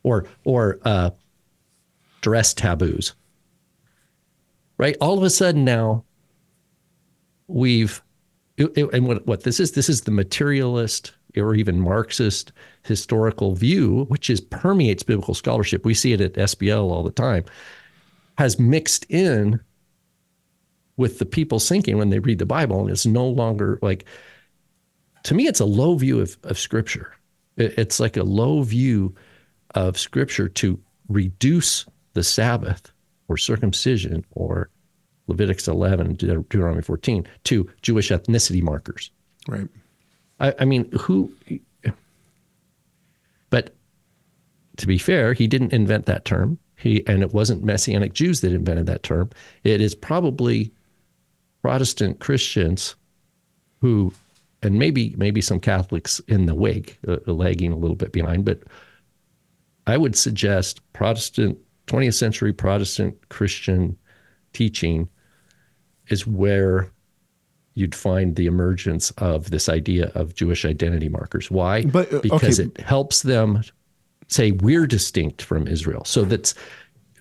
[0.03, 1.11] or, or uh,
[2.23, 3.15] dress taboos.
[4.79, 4.97] Right?
[5.01, 6.05] All of a sudden now,
[7.47, 8.03] we've,
[8.57, 12.53] and what, what this is, this is the materialist or even Marxist
[12.85, 15.85] historical view, which is permeates biblical scholarship.
[15.85, 17.45] We see it at SBL all the time,
[18.39, 19.61] has mixed in
[21.01, 24.05] with the people sinking when they read the Bible, and it's no longer like.
[25.25, 27.15] To me, it's a low view of, of Scripture.
[27.57, 29.15] It's like a low view
[29.75, 31.85] of Scripture to reduce
[32.15, 32.91] the Sabbath
[33.29, 34.71] or circumcision or
[35.27, 39.11] Leviticus 11, Deuteronomy 14 to Jewish ethnicity markers.
[39.47, 39.69] Right.
[40.41, 41.33] I, I mean, who
[43.51, 43.75] But
[44.79, 46.59] to be fair, he didn't invent that term.
[46.77, 49.31] He and it wasn't Messianic Jews that invented that term.
[49.65, 50.73] It is probably
[51.63, 52.95] Protestant Christians
[53.81, 54.13] who,
[54.63, 58.63] and maybe maybe some Catholics in the wake, uh, lagging a little bit behind, but
[59.87, 63.97] I would suggest Protestant 20th century Protestant Christian
[64.53, 65.09] teaching
[66.09, 66.91] is where
[67.75, 71.51] you'd find the emergence of this idea of Jewish identity markers.
[71.51, 71.85] Why?
[71.85, 72.69] But, uh, because okay.
[72.69, 73.63] it helps them
[74.29, 76.05] say we're distinct from Israel.
[76.05, 76.55] So that's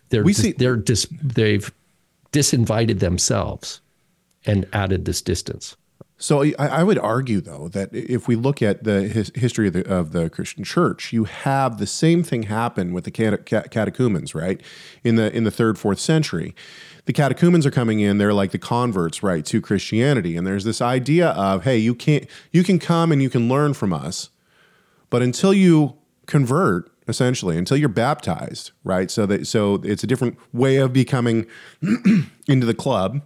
[0.10, 1.71] they're We dis- see- they're dis- they've
[2.32, 3.82] disinvited themselves
[4.45, 5.75] and added this distance.
[6.21, 9.73] So I, I would argue, though, that if we look at the his, history of
[9.73, 13.63] the, of the Christian Church, you have the same thing happen with the cate- ca-
[13.63, 14.62] catechumens, right?
[15.06, 16.54] In the in the third, fourth century,
[17.06, 20.82] the catechumens are coming in; they're like the converts, right, to Christianity, and there's this
[20.82, 24.30] idea of, hey, you can't, you can come and you can learn from us,
[25.10, 29.10] but until you convert, essentially, until you're baptized, right?
[29.10, 31.47] So that so it's a different way of becoming
[32.49, 33.21] into the club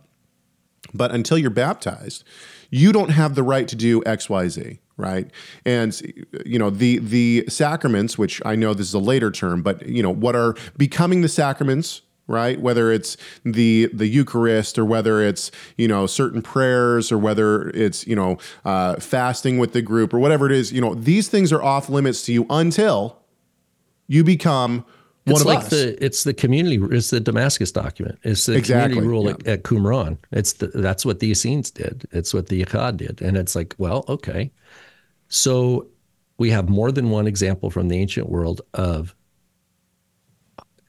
[0.94, 2.24] but until you're baptized
[2.70, 5.32] you don't have the right to do xyz right?
[5.66, 6.00] And
[6.46, 10.04] you know the the sacraments which i know this is a later term but you
[10.04, 12.60] know what are becoming the sacraments right?
[12.60, 18.08] Whether it's the the eucharist or whether it's you know certain prayers or whether it's
[18.08, 21.52] you know uh, fasting with the group or whatever it is you know these things
[21.52, 23.20] are off limits to you until
[24.08, 24.86] you become
[25.26, 28.20] one it's like us the it's the community it's the Damascus document.
[28.24, 29.32] It's the Exactly, community rule yeah.
[29.32, 30.18] at, at Qumran.
[30.32, 32.06] It's the, that's what the Essenes did.
[32.12, 33.22] It's what the Yahad did.
[33.22, 34.52] And it's like, well, okay.
[35.30, 35.88] So
[36.38, 39.16] we have more than one example from the ancient world of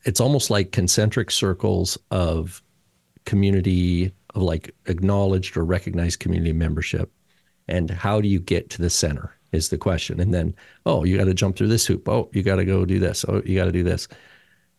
[0.04, 2.62] it's almost like concentric circles of
[3.24, 7.10] community of like acknowledged or recognized community membership.
[7.68, 10.20] And how do you get to the center is the question.
[10.20, 10.54] And then,
[10.86, 12.08] oh, you got to jump through this hoop.
[12.08, 13.24] Oh, you got to go do this.
[13.28, 14.08] Oh, you got to do this.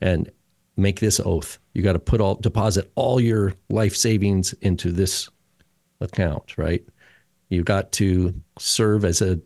[0.02, 0.30] And
[0.78, 1.58] make this oath.
[1.74, 5.30] You got to put all deposit all your life savings into this
[6.02, 6.86] account, right?
[7.50, 9.40] You got to serve as a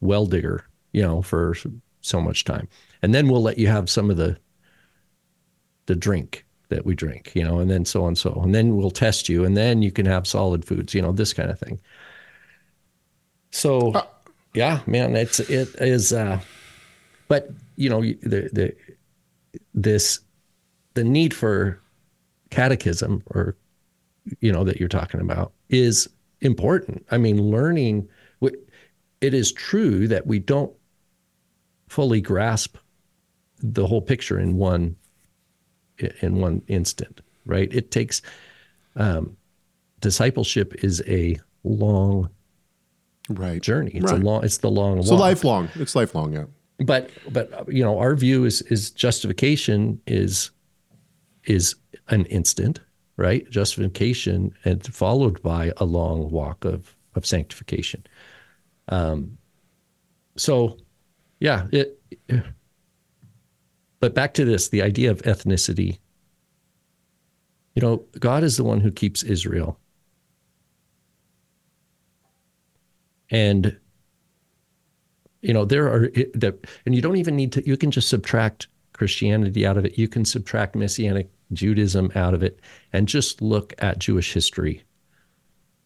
[0.00, 1.54] well digger, you know, for
[2.00, 2.68] so much time.
[3.02, 4.38] And then we'll let you have some of the
[5.86, 8.40] the drink that we drink, you know, and then so on so.
[8.42, 11.32] And then we'll test you and then you can have solid foods, you know, this
[11.32, 11.80] kind of thing.
[13.52, 14.04] So uh,
[14.56, 16.40] yeah, man, it's it is uh
[17.28, 18.76] but you know, the the
[19.74, 20.20] this
[20.94, 21.80] the need for
[22.50, 23.56] catechism or
[24.40, 26.08] you know that you're talking about is
[26.40, 27.04] important.
[27.10, 28.08] I mean, learning
[29.20, 30.72] it is true that we don't
[31.88, 32.76] fully grasp
[33.58, 34.96] the whole picture in one
[36.20, 37.72] in one instant, right?
[37.72, 38.20] It takes
[38.96, 39.36] um,
[40.00, 42.28] discipleship is a long
[43.30, 43.90] right journey.
[43.94, 44.20] It's Right.
[44.20, 44.44] a long.
[44.44, 45.02] It's the long.
[45.02, 45.20] so walk.
[45.20, 46.44] lifelong it's lifelong yeah
[46.84, 50.50] but but you know our view is is justification is
[51.44, 51.74] is
[52.08, 52.80] an instant
[53.16, 58.04] right justification and followed by a long walk of of sanctification
[58.88, 59.38] um
[60.36, 60.76] so
[61.40, 61.98] yeah it
[64.00, 65.98] but back to this the idea of ethnicity
[67.74, 69.78] you know god is the one who keeps israel
[73.30, 73.76] and
[75.42, 78.68] you know there are that and you don't even need to you can just subtract
[78.92, 79.98] christianity out of it.
[79.98, 82.60] You can subtract messianic judaism out of it
[82.92, 84.82] and just look at jewish history.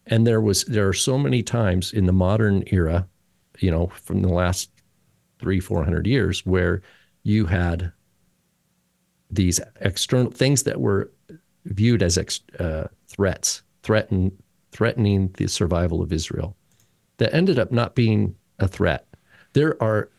[0.07, 3.07] And there was there are so many times in the modern era
[3.59, 4.69] you know from the last
[5.39, 6.81] three four hundred years where
[7.23, 7.91] you had
[9.29, 11.11] these external things that were
[11.65, 14.31] viewed as ex, uh, threats threaten
[14.71, 16.55] threatening the survival of israel
[17.21, 19.05] that ended up not being a threat.
[19.53, 20.09] There are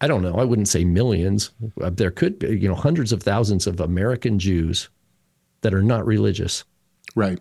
[0.00, 1.50] i don't know i wouldn't say millions.
[1.78, 4.88] Uh, there could be you know hundreds of thousands of american jews
[5.60, 6.64] that are not religious.
[7.14, 7.38] Right.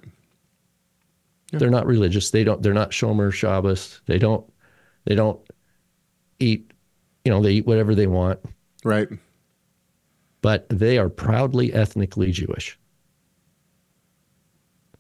[1.54, 2.32] They're not religious.
[2.32, 4.02] They don't they're not shomer shabbos.
[4.08, 4.46] They don't
[5.06, 5.40] they don't
[6.40, 6.70] eat
[7.24, 8.42] you know they eat whatever they want.
[8.84, 9.08] Right.
[10.42, 12.78] But they are proudly ethnically jewish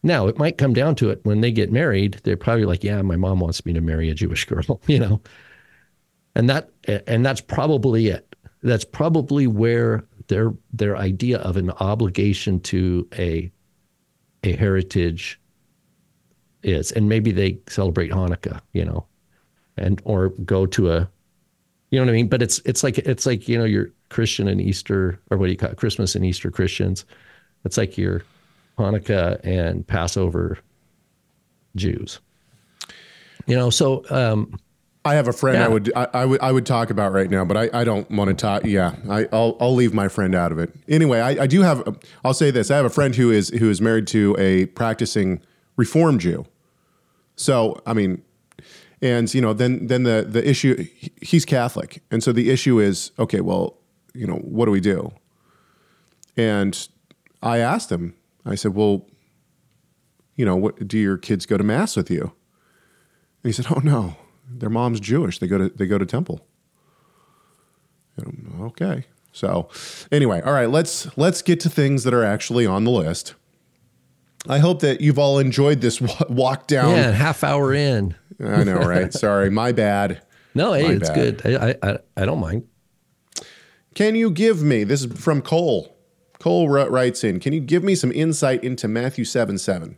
[0.04, 1.20] now it might come down to it.
[1.24, 4.14] When they get married they're probably like yeah my mom wants me to marry a
[4.14, 5.22] jewish girl you know?
[6.36, 8.36] And that and that's probably it.
[8.64, 13.52] That's probably where their their idea of an obligation to a
[14.44, 15.40] a heritage
[16.64, 16.92] is.
[16.92, 19.06] And maybe they celebrate hanukkah you know
[19.78, 21.10] and or go to a
[21.90, 22.30] you know what i mean?
[22.30, 25.52] But it's it's like it's like you know you're christian and easter or what do
[25.52, 25.78] you call it?
[25.78, 27.06] Christmas and easter christians.
[27.66, 28.24] It's like your
[28.82, 30.58] hanukkah and passover
[31.76, 32.20] jews
[33.46, 34.54] you know so um
[35.04, 35.66] I have a friend Yeah.
[35.66, 38.10] I would I, I would I would talk about right now, but I, I don't
[38.12, 38.66] want to talk.
[38.66, 40.72] Yeah, I, I'll I'll leave my friend out of it.
[40.88, 41.98] Anyway, I, I do have.
[42.24, 45.42] I'll say this: I have a friend who is who is married to a practicing
[45.76, 46.46] Reform Jew.
[47.36, 48.22] So I mean,
[49.02, 50.86] and you know, then then the the issue
[51.20, 53.42] he's Catholic, and so the issue is okay.
[53.42, 53.78] Well,
[54.14, 55.12] you know, what do we do?
[56.38, 56.88] And
[57.42, 58.14] I asked him.
[58.46, 59.08] I said, well,
[60.36, 62.22] you know, what do your kids go to mass with you?
[63.44, 64.16] And he said, "Oh no,
[64.50, 65.40] their mom's Jewish.
[65.40, 66.46] They go to they go to temple."
[68.18, 69.06] And okay.
[69.32, 69.70] So,
[70.12, 70.70] anyway, all right.
[70.70, 73.36] Let's let's get to things that are actually on the list.
[74.48, 76.96] I hope that you've all enjoyed this walk down.
[76.96, 78.16] Yeah, half hour in.
[78.44, 79.14] I know, right?
[79.26, 80.22] Sorry, my bad.
[80.54, 81.44] No, hey, My it's bad.
[81.44, 81.58] good.
[81.62, 82.68] I, I I I don't mind.
[83.94, 85.96] Can you give me this is from Cole?
[86.42, 89.96] Cole wri- writes in, can you give me some insight into Matthew 7 7?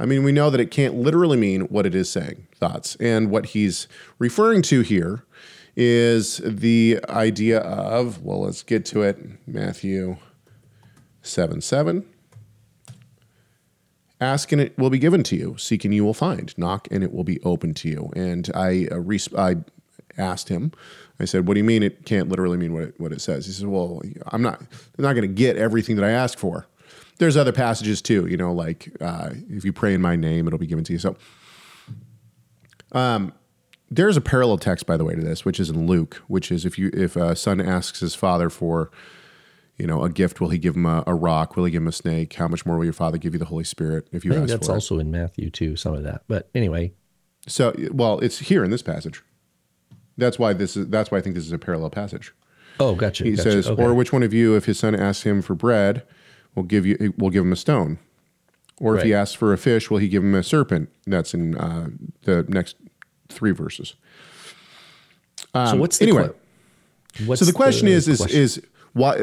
[0.00, 2.96] I mean, we know that it can't literally mean what it is saying, thoughts.
[2.96, 3.86] And what he's
[4.18, 5.24] referring to here
[5.76, 9.16] is the idea of, well, let's get to it.
[9.46, 10.16] Matthew
[11.22, 12.04] 7 7.
[14.20, 15.56] Ask and it will be given to you.
[15.56, 16.52] Seek and you will find.
[16.58, 18.10] Knock and it will be open to you.
[18.16, 19.00] And I, uh,
[19.38, 19.56] I
[20.18, 20.72] asked him,
[21.18, 23.46] I said, "What do you mean it can't literally mean what it, what it says?"
[23.46, 24.60] He said, "Well, I'm not.
[24.60, 26.66] I'm not going to get everything that I ask for.
[27.18, 28.26] There's other passages too.
[28.26, 30.98] You know, like uh, if you pray in my name, it'll be given to you."
[30.98, 31.16] So,
[32.92, 33.32] um,
[33.90, 36.64] there's a parallel text, by the way, to this, which is in Luke, which is
[36.64, 38.90] if you if a son asks his father for
[39.78, 40.40] you know, a gift.
[40.40, 41.56] Will he give him a, a rock?
[41.56, 42.34] Will he give him a snake?
[42.34, 44.48] How much more will your father give you the Holy Spirit if you I ask
[44.48, 44.76] that's for it?
[44.76, 46.22] also in Matthew too, some of that.
[46.28, 46.92] But anyway,
[47.46, 49.22] So, well, it's here in this passage.
[50.18, 50.88] That's why this is.
[50.88, 52.32] That's why I think this is a parallel passage.
[52.80, 53.24] oh, gotcha.
[53.24, 53.42] He gotcha.
[53.50, 53.82] says, Okay.
[53.82, 56.02] "Or which one of you, if his son asks him for bread,
[56.54, 57.98] will give you will give him a stone?
[58.78, 61.56] Or if he asks for a fish, will he give him a serpent?" That's in
[61.56, 61.88] uh,
[62.22, 62.76] the next
[63.28, 63.94] three verses.
[65.54, 66.30] so what's the um, anyway,
[67.14, 68.40] que- what's so the question is is question?
[68.40, 68.62] is
[68.92, 69.16] why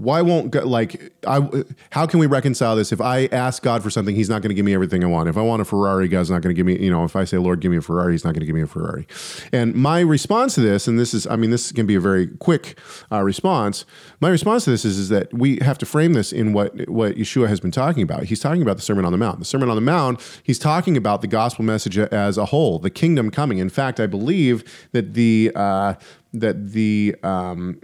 [0.00, 1.46] why won't God, like I
[1.90, 2.90] how can we reconcile this?
[2.90, 5.28] If I ask God for something he's not going to give me everything I want.
[5.28, 7.24] If I want a Ferrari God's not going to give me you know if I
[7.24, 9.06] say Lord give me a Ferrari he's not going to give me a Ferrari.
[9.52, 12.28] And my response to this and this is I mean this can be a very
[12.28, 12.78] quick
[13.12, 13.84] uh, response.
[14.20, 17.16] My response to this is is that we have to frame this in what what
[17.16, 18.24] Yeshua has been talking about.
[18.24, 19.38] He's talking about the Sermon on the Mount.
[19.38, 22.90] The Sermon on the Mount he's talking about the gospel message as a whole the
[22.90, 23.58] kingdom coming.
[23.58, 25.94] In fact I believe that the uh,
[26.32, 27.80] that the um,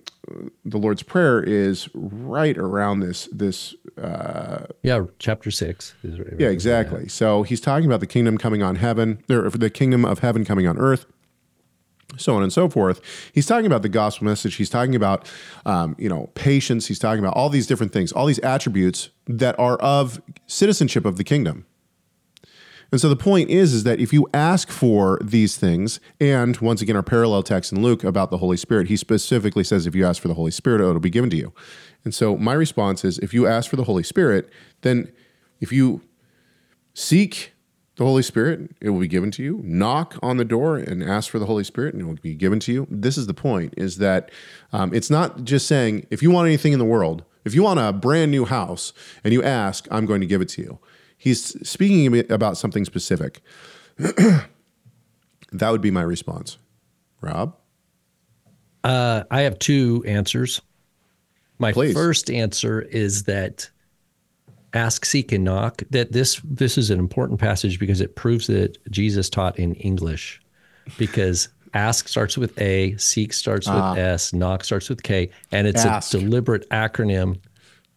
[0.65, 3.75] the Lord's Prayer is right around this this
[4.83, 5.95] yeah, chapter six.
[6.03, 7.09] Is right yeah exactly.
[7.09, 10.67] So he's talking about the kingdom coming on heaven, or the kingdom of heaven coming
[10.67, 11.07] on earth.
[12.19, 13.01] So on and so forth.
[13.33, 14.55] He's talking about the gospel message.
[14.55, 15.29] He's talking about,
[15.67, 16.87] um, you know, patience.
[16.87, 21.17] He's talking about all these different things, all these attributes that are of citizenship of
[21.17, 21.67] the kingdom.
[22.93, 26.81] And so the point is, is that if you ask for these things, and once
[26.81, 30.07] again, our parallel text in Luke about the Holy Spirit, he specifically says, if you
[30.07, 31.53] ask for the Holy Spirit, it'll be given to you.
[32.05, 34.49] And so my response is, if you ask for the Holy Spirit,
[34.83, 35.13] then
[35.61, 36.03] if you
[36.95, 37.53] seek
[37.97, 39.61] the Holy Spirit, it will be given to you.
[39.65, 42.61] Knock on the door and ask for the Holy Spirit, and it will be given
[42.61, 42.87] to you.
[42.91, 44.31] This is the point: is that
[44.73, 47.81] um, it's not just saying if you want anything in the world, if you want
[47.81, 48.93] a brand new house,
[49.25, 50.79] and you ask, I'm going to give it to you.
[51.27, 53.41] He's speaking about something specific.
[53.97, 54.47] that
[55.53, 56.57] would be my response.
[57.21, 57.57] Rob,
[58.85, 60.63] Uh, I have two answers.
[61.59, 61.95] My Please.
[61.95, 63.69] first answer is that
[64.73, 65.83] ask, seek, and knock.
[65.91, 70.41] That this this is an important passage because it proves that Jesus taught in English.
[70.97, 75.85] Because ask starts with A, seek starts with S, knock starts with K, and it's.
[75.85, 76.15] Ask.
[76.15, 77.41] a deliberate acronym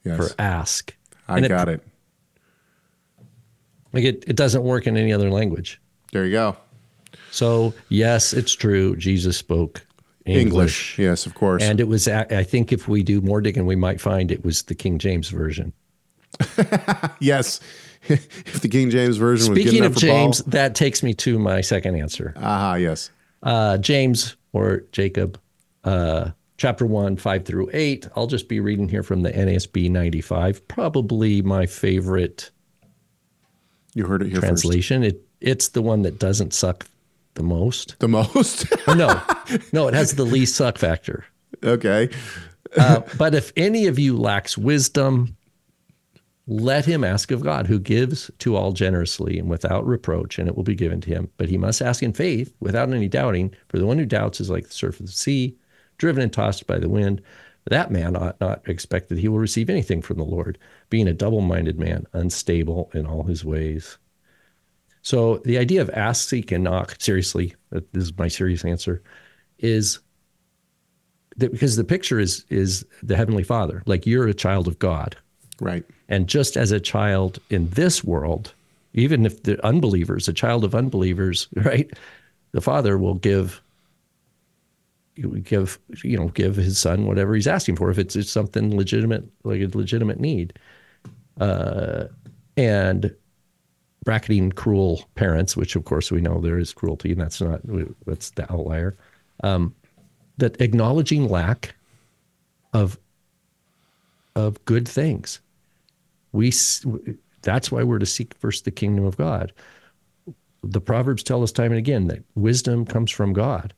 [0.03, 0.95] yes, for ask.
[1.27, 1.83] I And it- got it.
[3.93, 5.81] Like it, it doesn't work in any other language.
[6.11, 6.57] There you go.
[7.31, 8.95] So yes, it's true.
[8.95, 9.85] Jesus spoke
[10.25, 10.45] English.
[10.45, 11.63] English, yes, of course.
[11.63, 14.63] And it was, I think if we do more digging, we might find it was
[14.63, 15.73] the King James version.
[17.19, 17.59] yes,
[18.07, 21.95] if the King James version was Speaking of James, that takes me to my second
[21.95, 22.33] answer.
[22.37, 23.09] aha, yes.
[23.41, 25.39] Uh, James or Jacob,
[25.83, 28.07] uh, chapter one, five through eight.
[28.15, 32.51] I'll just be reading here from the NASB 95, probably my favorite
[33.99, 34.47] You heard it here first.
[34.63, 35.03] translation.
[35.03, 36.87] It It's the one that doesn't suck
[37.35, 37.97] the most.
[37.99, 38.65] The most.
[38.87, 39.21] No,
[39.73, 41.25] no, it has the least suck factor.
[41.63, 42.09] okay.
[42.77, 45.35] Uh, but if any of you lacks wisdom,
[46.47, 50.55] let him ask of God, who gives to all generously and without reproach, and it
[50.55, 51.29] will be given to him.
[51.37, 53.53] But he must ask in faith, without any doubting.
[53.67, 55.55] For the one who doubts is like the surf of the sea,
[55.97, 57.21] driven and tossed by the wind.
[57.65, 60.57] That man ought not expect that he will receive anything from the Lord,
[60.89, 63.97] being a double minded man, unstable in all his ways.
[65.01, 69.01] So the idea of ask, seek, and knock, seriously, this is my serious answer,
[69.59, 69.99] is
[71.37, 73.83] that because the picture is is the Heavenly Father.
[73.85, 75.15] Like you're a child of God.
[75.61, 75.85] Right.
[76.07, 78.53] And just as a child in this world,
[78.93, 81.89] even if the unbelievers, a child of unbelievers, right,
[82.51, 83.61] the father will give
[85.43, 89.23] give you know give his son whatever he's asking for if it's, it's something legitimate
[89.43, 90.57] like a legitimate need.
[91.39, 92.05] Uh,
[92.57, 93.15] and
[94.03, 97.61] bracketing cruel parents which of course we know there is cruelty and that's not
[98.05, 98.97] that's the outlier
[99.43, 99.73] um,
[100.37, 101.75] that acknowledging lack
[102.73, 102.97] of
[104.35, 105.39] of good things.
[106.31, 106.51] We
[107.41, 109.51] that's why we're to seek first the kingdom of god.
[110.63, 113.73] The proverbs tell us time and again that wisdom comes from god.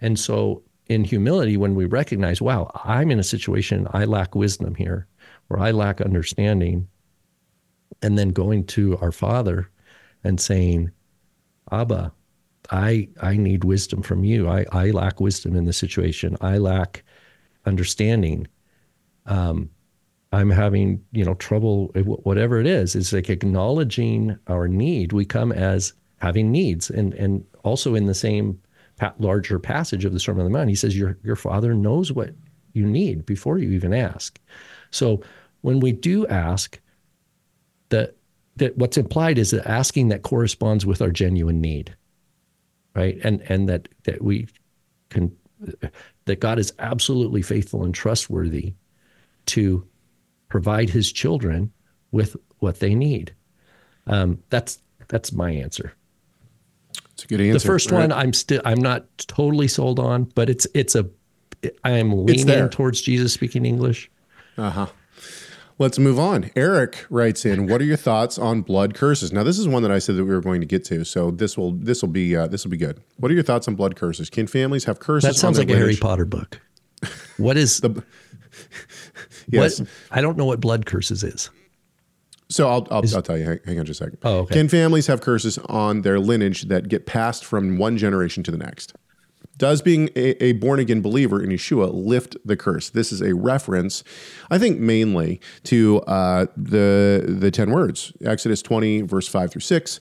[0.00, 4.74] And so in humility when we recognize, wow, I'm in a situation I lack wisdom
[4.74, 5.06] here,
[5.50, 6.88] or I lack understanding,
[8.02, 9.70] and then going to our Father
[10.22, 10.90] and saying,
[11.72, 12.12] Abba,
[12.70, 14.48] I I need wisdom from you.
[14.48, 16.36] I, I lack wisdom in the situation.
[16.40, 17.04] I lack
[17.64, 18.46] understanding.
[19.26, 19.70] Um,
[20.32, 21.88] I'm having you know trouble.
[21.94, 25.12] Whatever it is, it's like acknowledging our need.
[25.12, 28.60] We come as having needs, and and also in the same
[29.18, 32.30] larger passage of the Sermon on the Mount, he says, Your, your Father knows what
[32.72, 34.40] you need before you even ask.
[34.90, 35.22] So
[35.62, 36.80] when we do ask,
[37.90, 38.16] that,
[38.56, 41.94] that what's implied is that asking that corresponds with our genuine need,
[42.94, 43.18] right?
[43.22, 44.48] And, and that, that we
[45.10, 45.36] can,
[46.24, 48.74] that God is absolutely faithful and trustworthy
[49.46, 49.86] to
[50.48, 51.72] provide his children
[52.10, 53.34] with what they need.
[54.06, 54.78] Um, that's,
[55.08, 55.94] that's my answer.
[57.16, 57.58] It's a good answer.
[57.58, 58.00] The first right?
[58.00, 61.08] one, I'm still, I'm not totally sold on, but it's, it's a,
[61.82, 64.10] I am leaning towards Jesus speaking English.
[64.58, 64.86] Uh huh.
[65.78, 66.50] Let's move on.
[66.54, 69.90] Eric writes in, "What are your thoughts on blood curses?" Now, this is one that
[69.92, 72.34] I said that we were going to get to, so this will this will be
[72.34, 73.02] uh, this will be good.
[73.18, 74.30] What are your thoughts on blood curses?
[74.30, 75.28] Can families have curses?
[75.28, 76.60] That sounds like a Harry Potter book.
[77.36, 78.02] What is the?
[79.48, 81.50] yes, what, I don't know what blood curses is.
[82.48, 83.44] So I'll I'll, Is, I'll tell you.
[83.44, 84.18] Hang, hang, on just a second.
[84.22, 84.54] Oh, okay.
[84.54, 88.58] Can families have curses on their lineage that get passed from one generation to the
[88.58, 88.94] next?
[89.58, 92.90] Does being a, a born again believer in Yeshua lift the curse?
[92.90, 94.04] This is a reference,
[94.50, 99.98] I think, mainly to uh, the the ten words, Exodus twenty, verse five through six.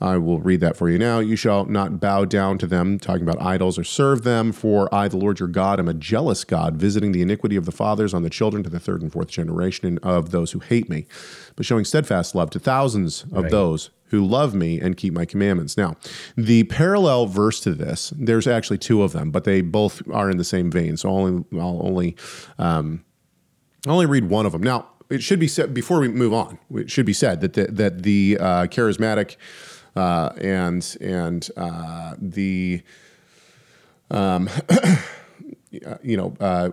[0.00, 1.20] I will read that for you now.
[1.20, 5.08] You shall not bow down to them, talking about idols, or serve them, for I,
[5.08, 8.22] the Lord your God, am a jealous God, visiting the iniquity of the fathers on
[8.22, 11.06] the children to the third and fourth generation of those who hate me,
[11.56, 13.50] but showing steadfast love to thousands of right.
[13.50, 15.76] those who love me and keep my commandments.
[15.76, 15.96] Now,
[16.36, 20.36] the parallel verse to this, there's actually two of them, but they both are in
[20.36, 20.96] the same vein.
[20.96, 22.16] So I'll only, I'll only,
[22.58, 23.04] um,
[23.86, 24.62] I'll only read one of them.
[24.62, 26.58] Now, it should be said before we move on.
[26.74, 29.36] It should be said that the, that the uh, charismatic
[29.96, 32.82] uh, and and uh, the
[34.10, 34.48] um,
[36.02, 36.70] you know uh,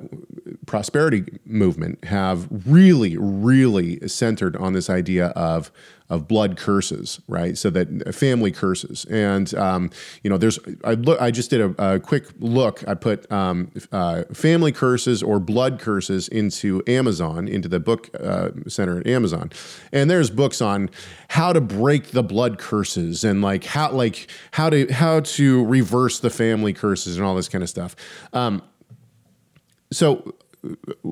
[0.66, 5.72] prosperity movement have really really centered on this idea of
[6.12, 7.58] of blood curses, right?
[7.58, 9.90] So that family curses, and um,
[10.24, 12.86] you know, there's I look I just did a, a quick look.
[12.88, 18.50] I put um, uh, family curses or blood curses into Amazon into the book uh,
[18.68, 19.52] center at Amazon,
[19.94, 20.90] and there's books on
[21.30, 26.20] how to break the blood curses and like how like how to how to reverse
[26.20, 27.96] the family curses and all this kind of stuff.
[28.34, 28.62] Um,
[29.94, 30.36] so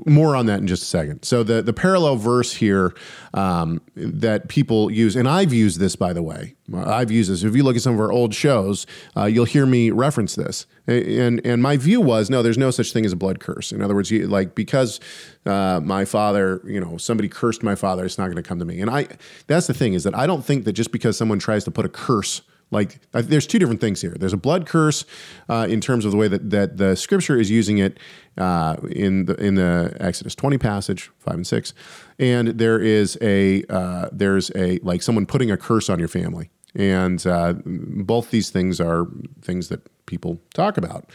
[0.05, 1.23] more on that in just a second.
[1.23, 2.93] So the the parallel verse here
[3.33, 6.55] um, that people use, and I've used this by the way.
[6.71, 7.43] I've used this.
[7.43, 8.85] If you look at some of our old shows,
[9.17, 10.67] uh, you'll hear me reference this.
[10.85, 13.71] And and my view was no, there's no such thing as a blood curse.
[13.71, 14.99] In other words, you, like because
[15.45, 18.65] uh, my father, you know, somebody cursed my father, it's not going to come to
[18.65, 18.81] me.
[18.81, 19.07] And I
[19.47, 21.85] that's the thing is that I don't think that just because someone tries to put
[21.85, 22.41] a curse
[22.71, 24.15] like there's two different things here.
[24.19, 25.05] There's a blood curse
[25.47, 27.97] uh, in terms of the way that, that the scripture is using it
[28.37, 31.73] uh, in the in the Exodus 20 passage five and six,
[32.17, 36.49] and there is a uh, there's a like someone putting a curse on your family,
[36.75, 39.07] and uh, both these things are
[39.41, 41.09] things that people talk about.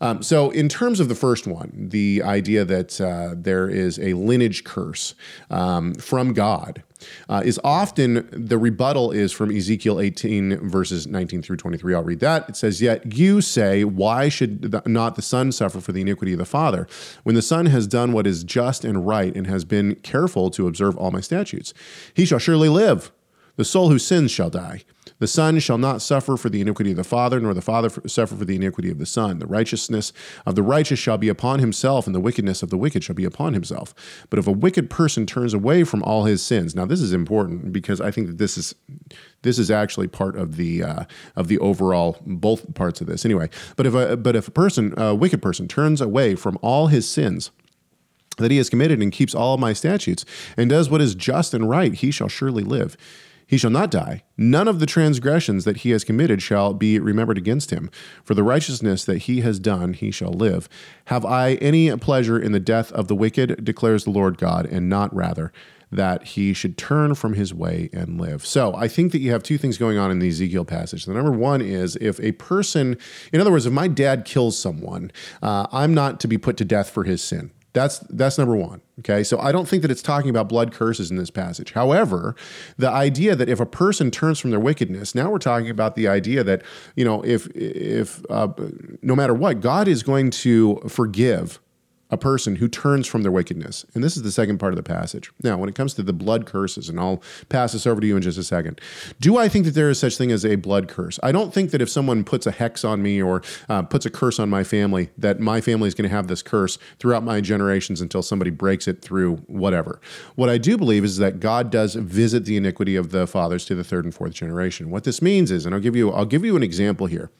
[0.00, 4.14] Um, so, in terms of the first one, the idea that uh, there is a
[4.14, 5.14] lineage curse
[5.50, 6.82] um, from God
[7.28, 11.94] uh, is often the rebuttal is from Ezekiel 18, verses 19 through 23.
[11.94, 12.48] I'll read that.
[12.48, 16.32] It says, Yet you say, Why should the, not the son suffer for the iniquity
[16.32, 16.86] of the father,
[17.22, 20.66] when the son has done what is just and right and has been careful to
[20.66, 21.74] observe all my statutes?
[22.14, 23.12] He shall surely live
[23.56, 24.82] The soul who sins shall die.
[25.18, 28.36] The Son shall not suffer for the iniquity of the Father, nor the Father suffer
[28.36, 29.38] for the iniquity of the Son.
[29.38, 30.12] The righteousness
[30.44, 33.24] of the righteous shall be upon himself, and the wickedness of the wicked shall be
[33.24, 33.94] upon himself.
[34.28, 37.72] But if a wicked person turns away from all his sins, now this is important
[37.72, 38.74] because I think that this is
[39.42, 41.04] this is actually part of the uh,
[41.34, 43.48] of the overall both parts of this anyway.
[43.76, 47.08] But if a but if a person a wicked person turns away from all his
[47.08, 47.50] sins
[48.38, 50.24] that he has committed and keeps all my statutes
[50.56, 52.96] and does what is just and right, he shall surely live.
[53.46, 54.24] He shall not die.
[54.36, 57.90] None of the transgressions that he has committed shall be remembered against him.
[58.24, 60.68] For the righteousness that he has done, he shall live.
[61.06, 64.88] Have I any pleasure in the death of the wicked, declares the Lord God, and
[64.88, 65.52] not rather
[65.92, 68.44] that he should turn from his way and live.
[68.44, 71.04] So I think that you have two things going on in the Ezekiel passage.
[71.04, 72.98] The number one is if a person,
[73.32, 76.64] in other words, if my dad kills someone, uh, I'm not to be put to
[76.64, 77.52] death for his sin.
[77.76, 78.80] That's that's number one.
[79.00, 81.72] Okay, so I don't think that it's talking about blood curses in this passage.
[81.72, 82.34] However,
[82.78, 86.08] the idea that if a person turns from their wickedness, now we're talking about the
[86.08, 86.62] idea that
[86.94, 88.48] you know if if uh,
[89.02, 91.60] no matter what, God is going to forgive
[92.10, 93.84] a person who turns from their wickedness.
[93.94, 95.32] And this is the second part of the passage.
[95.42, 98.16] Now, when it comes to the blood curses, and I'll pass this over to you
[98.16, 98.80] in just a second.
[99.20, 101.18] Do I think that there is such thing as a blood curse?
[101.22, 104.10] I don't think that if someone puts a hex on me or uh, puts a
[104.10, 107.40] curse on my family, that my family is going to have this curse throughout my
[107.40, 110.00] generations until somebody breaks it through whatever.
[110.36, 113.74] What I do believe is that God does visit the iniquity of the fathers to
[113.74, 114.90] the third and fourth generation.
[114.90, 117.30] What this means is, and I'll give you I'll give you an example here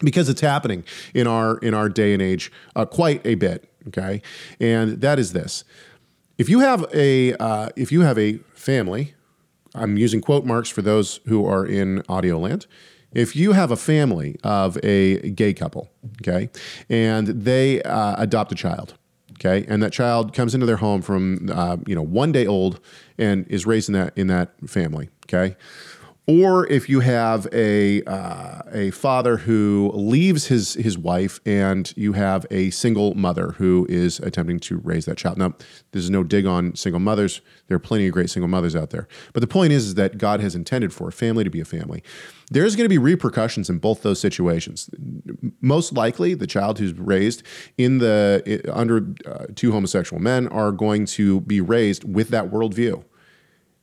[0.00, 0.84] because it's happening
[1.14, 4.22] in our in our day and age uh, quite a bit okay?
[4.60, 5.64] And that is this.
[6.38, 9.14] If you have a uh, if you have a family
[9.76, 12.66] i'm using quote marks for those who are in audio land
[13.12, 16.50] if you have a family of a gay couple okay
[16.88, 18.94] and they uh, adopt a child
[19.32, 22.80] okay and that child comes into their home from uh, you know one day old
[23.18, 25.56] and is raised in that in that family okay
[26.26, 32.14] or if you have a uh, a father who leaves his his wife and you
[32.14, 35.38] have a single mother who is attempting to raise that child.
[35.38, 35.54] Now,
[35.92, 37.40] this is no dig on single mothers.
[37.68, 39.06] There are plenty of great single mothers out there.
[39.32, 41.64] But the point is, is that God has intended for a family to be a
[41.64, 42.02] family.
[42.50, 44.90] There's going to be repercussions in both those situations.
[45.60, 47.42] Most likely, the child who's raised
[47.78, 53.04] in the under uh, two homosexual men are going to be raised with that worldview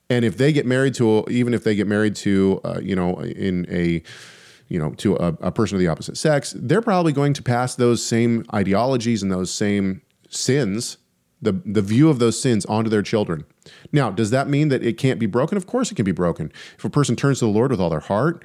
[0.09, 3.19] and if they get married to, even if they get married to, uh, you know,
[3.21, 4.03] in a,
[4.67, 7.75] you know, to a, a person of the opposite sex, they're probably going to pass
[7.75, 10.97] those same ideologies and those same sins,
[11.41, 13.45] the the view of those sins onto their children.
[13.91, 15.57] Now, does that mean that it can't be broken?
[15.57, 16.51] Of course, it can be broken.
[16.77, 18.43] If a person turns to the Lord with all their heart,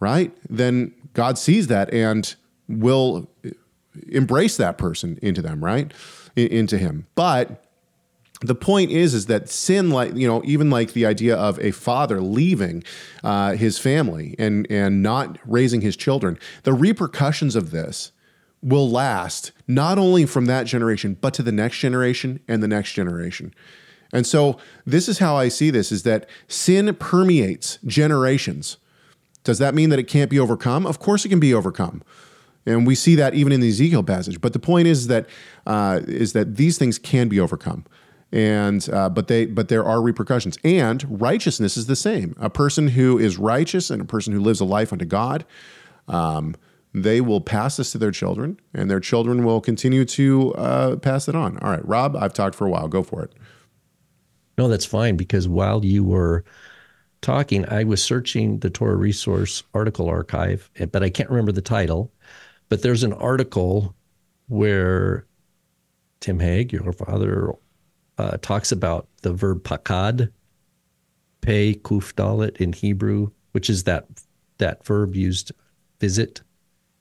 [0.00, 2.34] right, then God sees that and
[2.68, 3.30] will
[4.08, 5.92] embrace that person into them, right,
[6.36, 7.06] into Him.
[7.14, 7.64] But
[8.40, 11.70] the point is is that sin like you know even like the idea of a
[11.70, 12.84] father leaving
[13.24, 18.12] uh, his family and and not raising his children the repercussions of this
[18.62, 22.92] will last not only from that generation but to the next generation and the next
[22.92, 23.54] generation.
[24.12, 28.78] And so this is how i see this is that sin permeates generations.
[29.44, 30.86] Does that mean that it can't be overcome?
[30.86, 32.02] Of course it can be overcome.
[32.66, 34.40] And we see that even in the ezekiel passage.
[34.40, 35.26] But the point is that
[35.66, 37.84] uh, is that these things can be overcome
[38.30, 40.58] and uh, but they but there are repercussions.
[40.62, 42.34] And righteousness is the same.
[42.38, 45.44] A person who is righteous and a person who lives a life unto god
[46.08, 46.54] um,
[46.92, 51.28] they will pass this to their children and their children will continue to uh, pass
[51.28, 51.58] it on.
[51.58, 52.88] All right rob i've talked for a while.
[52.88, 53.32] Go for it.
[54.56, 56.44] No that's fine because while you were
[57.20, 62.12] talking i was searching the torah resource article archive but i can't remember the title.
[62.68, 63.94] But there's an article
[64.48, 65.26] where
[66.20, 67.54] tim hegg your father
[68.18, 70.30] uh, talks about the verb pakad,
[71.40, 74.06] pay kuf dalet in Hebrew, which is that
[74.58, 75.52] that verb used
[76.00, 76.42] visit.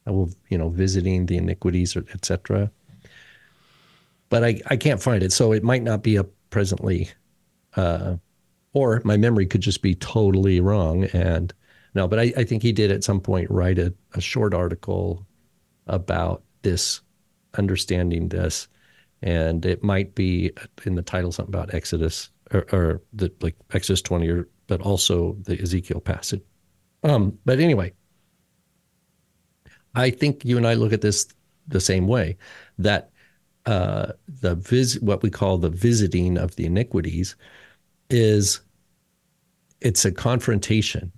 [0.05, 2.71] I will, you know, visiting the iniquities, etc.
[4.29, 7.09] But I, I can't find it, so it might not be up presently,
[7.75, 8.15] uh,
[8.73, 11.05] or my memory could just be totally wrong.
[11.05, 11.53] And
[11.93, 15.25] no, but I, I think he did at some point write a, a short article
[15.87, 17.01] about this,
[17.57, 18.67] understanding this
[19.21, 20.51] and it might be
[20.85, 25.37] in the title something about Exodus or, or the like Exodus 20 or but also
[25.43, 26.41] the Ezekiel passage.
[27.03, 27.93] Um, but anyway,
[29.95, 31.27] I think you and I look at this
[31.67, 32.37] the same way
[32.77, 33.11] that
[33.65, 37.35] uh, the vis- what we call the visiting of the iniquities
[38.09, 38.61] is
[39.81, 41.11] it's a confrontation.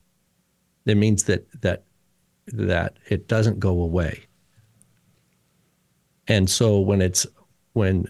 [0.86, 1.84] It means that that
[2.48, 4.26] that it doesn't go away.
[6.28, 7.26] And so when it's
[7.74, 8.06] when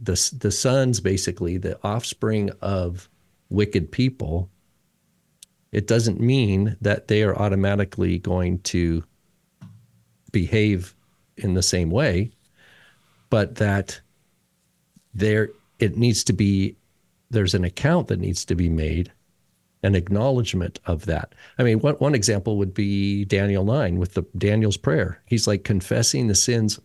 [0.00, 3.08] the the sons basically the offspring of
[3.48, 4.48] wicked people
[5.72, 9.02] it doesn't mean that they are automatically going to
[10.30, 10.94] behave
[11.36, 12.30] in the same way,
[13.30, 14.00] but that
[15.14, 16.76] there it needs to be
[17.30, 19.10] there's an account that needs to be made,
[19.82, 21.34] an acknowledgement of that.
[21.58, 25.22] I mean, one one example would be Daniel nine with the Daniel's prayer.
[25.26, 26.78] He's like confessing the sins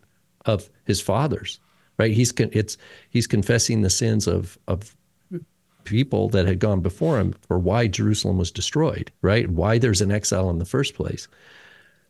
[0.46, 1.60] of his fathers,
[1.98, 2.12] right?
[2.12, 2.78] He's it's
[3.10, 4.96] he's confessing the sins of of
[5.84, 9.50] people that had gone before him for why Jerusalem was destroyed, right?
[9.50, 11.28] Why there's an exile in the first place.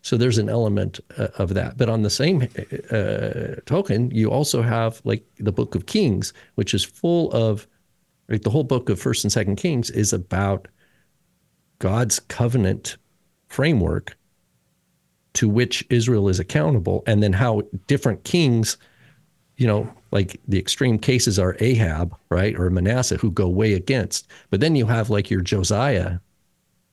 [0.01, 1.77] So there's an element uh, of that.
[1.77, 2.47] But on the same
[2.91, 7.67] uh, token, you also have like the book of Kings, which is full of,
[8.29, 10.67] like the whole book of First and Second Kings is about
[11.79, 12.97] God's covenant
[13.47, 14.17] framework
[15.33, 18.77] to which Israel is accountable, and then how different kings,
[19.57, 24.27] you know, like the extreme cases are Ahab, right, or Manasseh, who go way against.
[24.49, 26.19] But then you have like your Josiah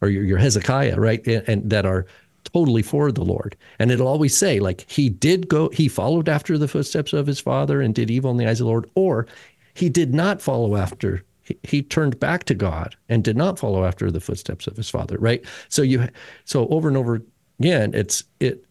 [0.00, 2.06] or your, your Hezekiah, right, and, and that are
[2.52, 3.56] totally for the Lord.
[3.78, 7.40] And it'll always say, like, he did go, he followed after the footsteps of his
[7.40, 9.26] father and did evil in the eyes of the Lord, or
[9.74, 11.22] he did not follow after.
[11.42, 14.88] He, he turned back to God and did not follow after the footsteps of his
[14.88, 15.44] father, right?
[15.68, 16.08] So you,
[16.44, 17.22] so over and over
[17.60, 18.64] again, it's it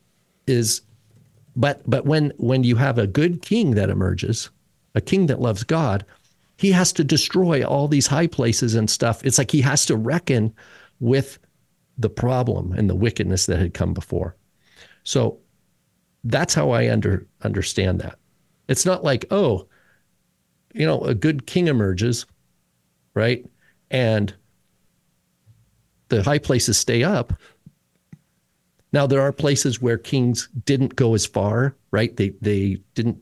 [0.47, 0.81] is
[1.55, 4.49] but but when when you have a good king that emerges,
[4.95, 6.05] a king that loves God,
[6.57, 9.23] he has to destroy all these high places and stuff.
[9.25, 10.53] It's like he has to reckon
[10.99, 11.39] with
[11.97, 14.35] the problem and the wickedness that had come before.
[15.03, 15.39] So
[16.23, 18.17] that's how I under understand that.
[18.67, 19.67] It's not like, oh,
[20.73, 22.25] you know, a good king emerges,
[23.13, 23.45] right?
[23.91, 24.33] And
[26.09, 27.33] the high places stay up,
[28.93, 32.15] now there are places where kings didn't go as far, right?
[32.15, 33.17] They they didn't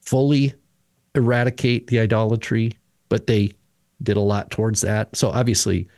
[0.00, 0.54] fully
[1.14, 2.72] eradicate the idolatry,
[3.08, 3.52] but they
[4.02, 5.16] did a lot towards that.
[5.16, 5.88] So obviously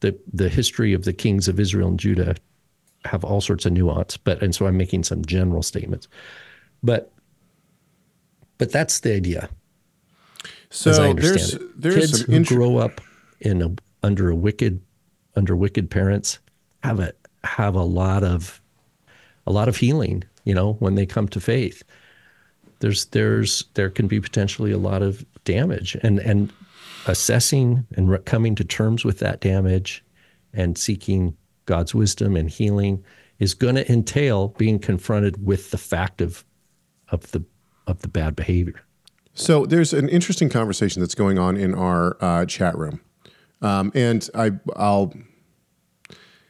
[0.00, 2.34] the the history of the kings of Israel and Judah
[3.04, 6.08] have all sorts of nuance, but and so I'm making some general statements.
[6.82, 7.12] But
[8.58, 9.50] but that's the idea.
[10.70, 11.80] So there's it.
[11.80, 13.00] there's kids some who grow up
[13.40, 13.70] in a,
[14.02, 14.80] under a wicked
[15.36, 16.38] under wicked parents
[16.82, 17.12] have a
[17.46, 18.60] have a lot of
[19.46, 21.82] a lot of healing, you know, when they come to faith.
[22.80, 26.52] There's there's there can be potentially a lot of damage and and
[27.06, 30.04] assessing and re- coming to terms with that damage
[30.52, 31.36] and seeking
[31.66, 33.04] God's wisdom and healing
[33.38, 36.44] is going to entail being confronted with the fact of
[37.10, 37.44] of the
[37.86, 38.82] of the bad behavior.
[39.34, 43.00] So there's an interesting conversation that's going on in our uh, chat room,
[43.60, 45.12] um, and I I'll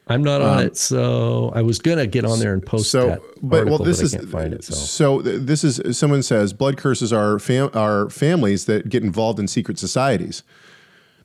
[0.09, 3.07] I'm not on um, it, so I was gonna get on there and post so,
[3.07, 3.21] that.
[3.41, 4.73] But article, well, this is it, so.
[4.73, 5.21] so.
[5.21, 9.77] this is someone says blood curses are fam- are families that get involved in secret
[9.77, 10.43] societies.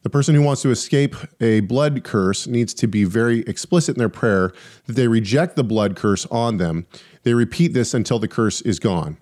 [0.03, 4.01] The person who wants to escape a blood curse needs to be very explicit in
[4.01, 4.53] their prayer
[4.87, 6.87] that they reject the blood curse on them.
[7.25, 9.17] They repeat this until the curse is gone.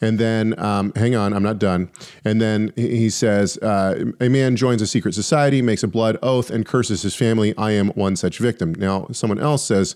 [0.00, 1.90] And then, um, hang on, I'm not done.
[2.24, 6.50] And then he says, uh, A man joins a secret society, makes a blood oath,
[6.50, 7.54] and curses his family.
[7.56, 8.74] I am one such victim.
[8.74, 9.94] Now, someone else says,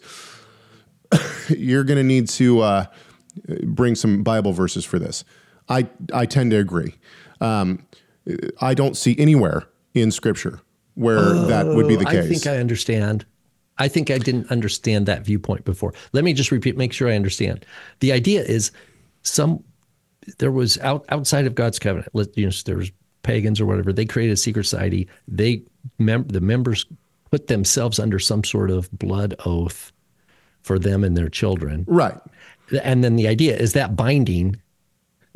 [1.49, 2.87] You're going to need to uh,
[3.65, 5.25] bring some Bible verses for this.
[5.69, 6.95] I, I tend to agree.
[7.41, 7.85] Um,
[8.61, 10.61] I don't see anywhere in Scripture
[10.95, 12.25] where oh, that would be the case.
[12.25, 13.27] I think I understand.
[13.79, 15.93] I think I didn't understand that viewpoint before.
[16.13, 17.67] Let me just repeat, make sure I understand.
[18.01, 18.71] The idea is
[19.23, 19.63] some
[20.39, 22.09] there was out outside of God's covenant.
[22.13, 22.91] Let, You know, there was
[23.23, 23.93] pagans or whatever.
[23.93, 25.09] They created a secret society.
[25.29, 25.63] They
[25.99, 26.87] mem- the members
[27.31, 29.93] put themselves under some sort of blood oath
[30.63, 31.85] for them and their children.
[31.87, 32.19] Right.
[32.83, 34.61] And then the idea is that binding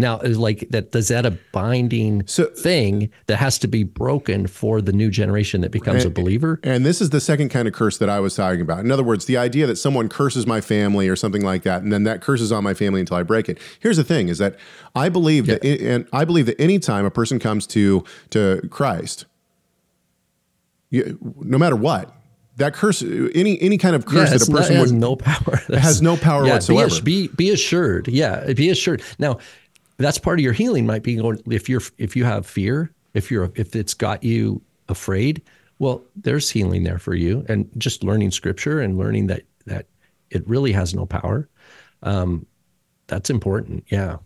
[0.00, 4.46] now, is like that does that a binding so, thing that has to be broken
[4.46, 6.58] for the new generation that becomes and, a believer?
[6.62, 8.80] And this is the second kind of curse that I was talking about.
[8.80, 11.92] In other words, the idea that someone curses my family or something like that, and
[11.92, 13.58] then that curses on my family until I break it.
[13.78, 14.56] Here's the thing: is that
[14.94, 15.58] I believe yeah.
[15.62, 19.26] that, and I believe that anytime a person comes to to Christ,
[20.90, 22.14] you, no matter what,
[22.60, 25.56] that curse any any kind of curse yeah, that a person not, has no power
[25.78, 29.38] has no power yeah, whatsoever be, be, be assured yeah be assured now
[30.04, 33.30] that's part of your healing might be going if you're if you have fear if
[33.30, 35.42] you're if it's got you afraid
[35.78, 37.44] well there's healing there for you.
[37.48, 39.86] And just learning scripture and learning that that
[40.30, 41.48] it really has no power
[42.02, 42.46] um,
[43.08, 43.84] that's important.
[43.88, 44.18] Yeah.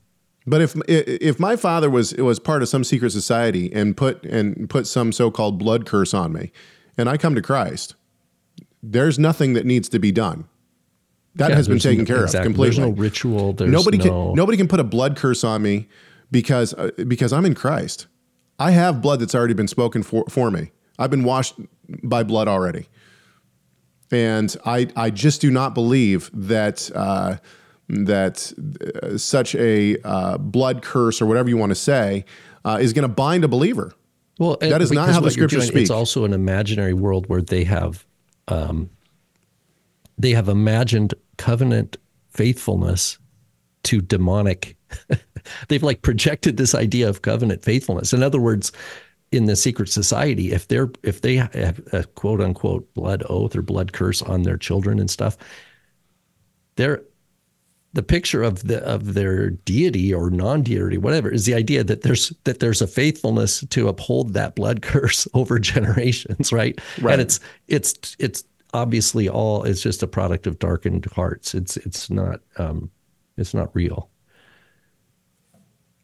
[0.46, 4.68] But if if my father was was part of some secret society and put and
[4.68, 6.52] put some so-called blood curse on me
[6.98, 7.94] and I come to Christ
[8.82, 10.46] there's nothing that needs to be done
[11.36, 12.40] that yeah, has been taken care exactly.
[12.40, 12.76] of completely.
[12.76, 13.52] There's no ritual.
[13.52, 14.04] There's nobody no...
[14.04, 15.88] can nobody can put a blood curse on me
[16.30, 18.06] because uh, because I'm in Christ.
[18.58, 20.70] I have blood that's already been spoken for for me.
[20.98, 21.54] I've been washed
[22.02, 22.88] by blood already.
[24.10, 26.90] and I I just do not believe that.
[26.94, 27.36] Uh,
[27.88, 28.50] that
[29.02, 32.24] uh, such a uh, blood curse or whatever you want to say
[32.64, 33.92] uh, is going to bind a believer.
[34.38, 35.82] Well, that is not how the scriptures doing, speak.
[35.82, 38.04] It's also an imaginary world where they have,
[38.48, 38.90] um,
[40.24, 41.98] they have imagined covenant
[42.30, 43.18] faithfulness
[43.82, 44.74] to demonic.
[45.68, 48.14] They've like projected this idea of covenant faithfulness.
[48.14, 48.72] In other words,
[49.32, 53.60] in the secret society, if they're if they have a quote unquote blood oath or
[53.60, 55.36] blood curse on their children and stuff,
[56.76, 57.02] they're
[57.92, 62.32] the picture of the of their deity or non-deity, whatever, is the idea that there's
[62.44, 66.80] that there's a faithfulness to uphold that blood curse over generations, right?
[67.00, 67.12] Right.
[67.12, 68.44] And it's it's it's
[68.74, 71.54] obviously all it's just a product of darkened hearts.
[71.54, 72.90] It's it's not um,
[73.38, 74.10] it's not real.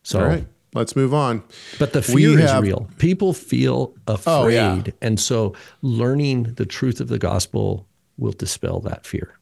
[0.02, 1.42] So, All right, let's move on.
[1.78, 2.88] but the fear is real.
[2.98, 4.82] People feel afraid, Oh, yeah.
[5.02, 9.34] and so learning the truth of the gospel will dispel that fear.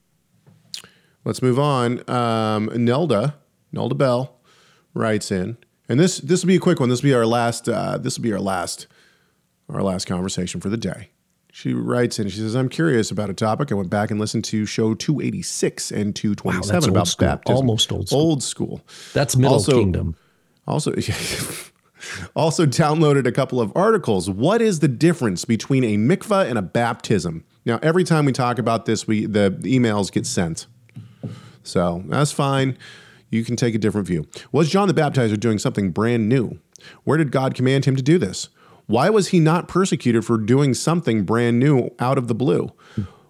[1.25, 2.09] Let's move on.
[2.11, 3.37] Um, Nelda,
[3.73, 4.41] Nelda Bell,
[4.95, 5.59] writes in,
[5.89, 6.89] and this this will be a quick one.
[6.89, 7.69] This will be our last.
[7.69, 8.87] Uh, this will be our last,
[9.69, 11.11] our last conversation for the day.
[11.59, 12.29] She writes in.
[12.29, 13.73] She says, "I'm curious about a topic.
[13.73, 17.27] I went back and listened to show 286 and 227 Wow, about school.
[17.27, 17.57] baptism.
[17.57, 18.21] Almost old school.
[18.21, 18.81] Old school.
[19.13, 20.15] That's Middle Also- Kingdom.
[20.69, 20.93] Also,
[22.37, 24.31] also downloaded a couple of articles.
[24.31, 27.43] What is the difference between a mikvah and a baptism?
[27.67, 30.67] Now, every time we talk about this, we the emails get sent.
[31.65, 32.79] So that's fine.
[33.31, 34.29] You can take a different view.
[34.53, 36.61] Was John the Baptizer doing something brand new?
[37.03, 38.49] Where did God command him to do this?
[38.89, 42.73] Why was he not persecuted for doing something brand new out of the blue?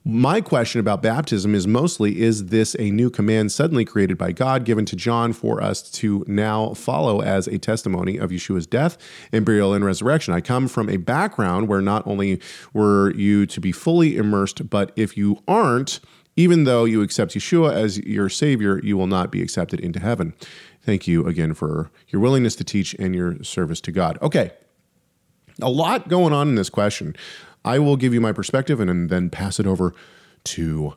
[0.04, 4.64] My question about baptism is mostly is this a new command suddenly created by God
[4.64, 8.98] given to John for us to now follow as a testimony of Yeshua's death
[9.32, 10.32] and burial and resurrection?
[10.32, 12.40] I come from a background where not only
[12.72, 15.98] were you to be fully immersed, but if you aren't,
[16.36, 20.34] even though you accept Yeshua as your Savior, you will not be accepted into heaven.
[20.82, 24.18] Thank you again for your willingness to teach and your service to God.
[24.22, 24.52] Okay,
[25.60, 27.16] a lot going on in this question.
[27.64, 29.94] I will give you my perspective and then pass it over
[30.44, 30.94] to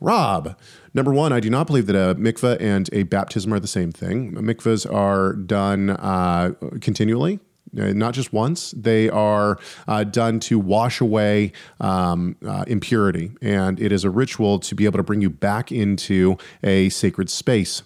[0.00, 0.56] Rob.
[0.94, 3.92] Number one, I do not believe that a mikveh and a baptism are the same
[3.92, 4.32] thing.
[4.32, 7.40] Mikvahs are done uh, continually.
[7.78, 13.80] uh, Not just once, they are uh, done to wash away um, uh, impurity, and
[13.80, 17.82] it is a ritual to be able to bring you back into a sacred space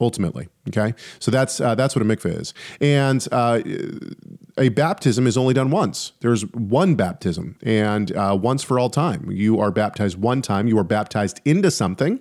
[0.00, 0.48] ultimately.
[0.68, 3.60] Okay, so that's uh, that's what a mikveh is, and uh,
[4.56, 6.12] a baptism is only done once.
[6.20, 9.30] There's one baptism, and uh, once for all time.
[9.30, 10.68] You are baptized one time.
[10.68, 12.20] You are baptized into something,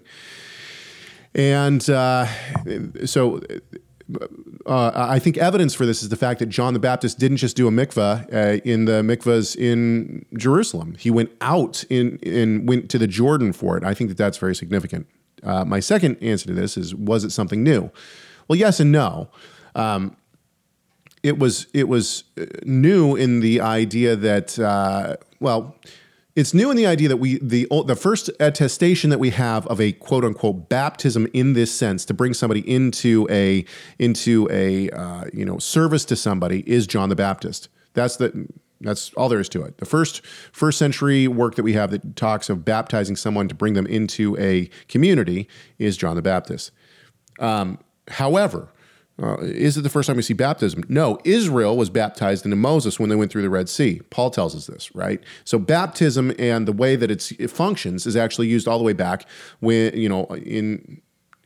[1.34, 2.28] and uh,
[3.06, 3.42] so.
[4.66, 7.56] Uh, I think evidence for this is the fact that John the Baptist didn't just
[7.56, 10.96] do a mikvah uh, in the mikvahs in Jerusalem.
[11.00, 13.84] He went out in and went to the Jordan for it.
[13.84, 15.08] I think that that's very significant.
[15.42, 17.92] Uh, my second answer to this is: Was it something new?
[18.48, 19.30] Well, yes and no.
[19.74, 20.18] Um,
[21.24, 25.76] it was it was uh, new in the idea that uh, well,
[26.36, 29.80] it's new in the idea that we the the first attestation that we have of
[29.80, 33.66] a quote unquote baptism in this sense to bring somebody into a
[34.00, 37.70] into a uh, you know service to somebody is John the Baptist.
[37.94, 38.48] That's the
[38.82, 39.78] that's all there is to it.
[39.78, 43.76] The first first century work that we have that talks of baptizing someone to bring
[43.76, 45.48] them into a community
[45.80, 46.72] is John the Baptist.
[47.40, 48.73] Um, however,
[49.22, 50.84] uh, is it the first time we see baptism?
[50.90, 54.02] No, Israel was baptized into Moses when they went through the Red Sea.
[54.10, 55.22] Paul tells us this, right?
[55.46, 58.94] So baptism and the way that it's, it functions is actually used all the way
[58.94, 59.28] back
[59.60, 61.02] when you know in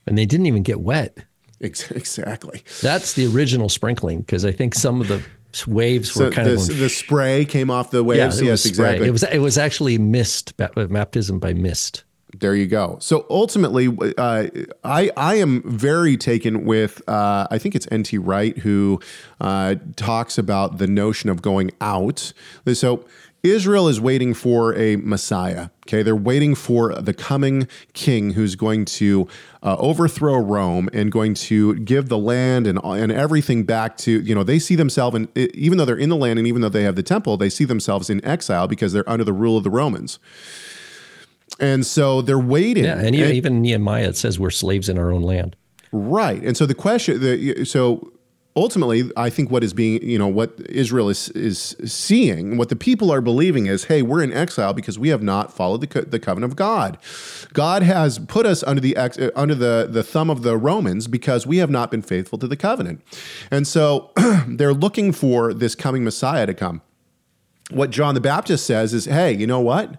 [0.05, 1.17] And they didn't even get wet.
[1.59, 2.63] exactly.
[2.81, 5.25] That's the original sprinkling because I think some of the
[5.65, 8.39] waves So were kind the, of the spray came off the waves.
[8.39, 9.07] it yes, exactly.
[9.07, 12.03] It was it was actually mist baptism by mist.
[12.35, 12.97] There you go.
[12.99, 14.47] So ultimately, uh,
[14.83, 18.17] I I am very taken with uh, I think it's N.T.
[18.17, 18.99] Wright who
[19.39, 22.33] uh, talks about the notion of going out.
[22.73, 23.05] So
[23.43, 25.69] Israel is waiting for a Messiah.
[25.87, 29.27] Okay, they're waiting for the coming King who's going to
[29.63, 34.35] uh, overthrow Rome and going to give the land and and everything back to you
[34.35, 36.83] know they see themselves and even though they're in the land and even though they
[36.83, 39.69] have the temple they see themselves in exile because they're under the rule of the
[39.71, 40.19] Romans.
[41.59, 42.83] And so they're waiting.
[42.83, 45.55] Yeah, and even, even Nehemiah it says we're slaves in our own land.
[45.91, 46.41] Right.
[46.43, 48.11] And so the question, the, so
[48.57, 52.75] ultimately, I think what is being, you know, what Israel is is seeing, what the
[52.75, 56.01] people are believing is, hey, we're in exile because we have not followed the, co-
[56.01, 56.97] the covenant of God.
[57.53, 61.07] God has put us under the ex, uh, under the the thumb of the Romans
[61.07, 63.01] because we have not been faithful to the covenant,
[63.51, 64.11] and so
[64.47, 66.81] they're looking for this coming Messiah to come.
[67.69, 69.97] What John the Baptist says is, hey, you know what?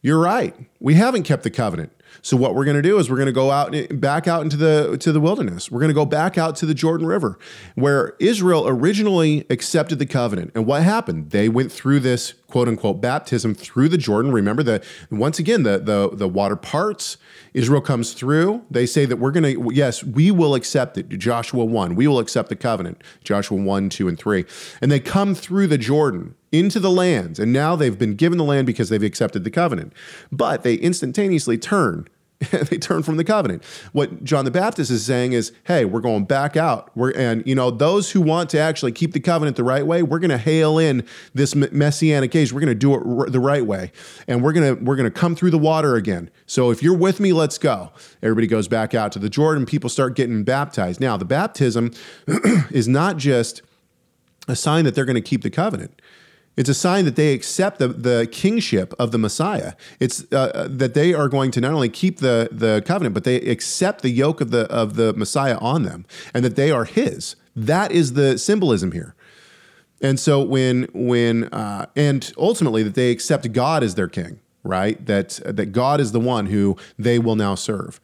[0.00, 0.54] You're right.
[0.80, 1.92] We haven't kept the covenant.
[2.22, 4.42] So what we're going to do is we're going to go out eh, back out
[4.42, 5.70] into the to the wilderness.
[5.70, 7.38] We're going to go back out to the Jordan River
[7.74, 10.52] where Israel originally accepted the covenant.
[10.54, 11.30] And what happened?
[11.30, 14.32] They went through this quote unquote baptism through the Jordan.
[14.32, 17.16] Remember that once again the the the water parts.
[17.54, 18.62] Israel comes through.
[18.70, 21.08] They say that we're going to yes, we will accept it.
[21.08, 21.94] Joshua 1.
[21.94, 23.02] We will accept the covenant.
[23.24, 24.44] Joshua 1, 2 and 3.
[24.80, 28.44] And they come through the Jordan into the lands, and now they've been given the
[28.44, 29.92] land because they've accepted the covenant.
[30.30, 32.08] But they instantaneously turn.
[32.50, 33.64] they turn from the covenant.
[33.92, 36.90] What John the Baptist is saying is, "Hey, we're going back out.
[36.96, 40.04] We're and you know those who want to actually keep the covenant the right way,
[40.04, 42.52] we're going to hail in this messianic age.
[42.52, 43.90] We're going to do it r- the right way,
[44.28, 46.30] and we're going to we're going to come through the water again.
[46.46, 47.90] So if you're with me, let's go."
[48.22, 49.66] Everybody goes back out to the Jordan.
[49.66, 51.00] People start getting baptized.
[51.00, 51.92] Now the baptism
[52.70, 53.62] is not just
[54.46, 55.97] a sign that they're going to keep the covenant.
[56.58, 59.74] It's a sign that they accept the, the kingship of the Messiah.
[60.00, 63.22] It's uh, uh, that they are going to not only keep the, the covenant, but
[63.22, 66.04] they accept the yoke of the of the Messiah on them,
[66.34, 67.36] and that they are His.
[67.54, 69.14] That is the symbolism here.
[70.02, 75.06] And so when when uh, and ultimately that they accept God as their king, right?
[75.06, 78.00] That that God is the one who they will now serve.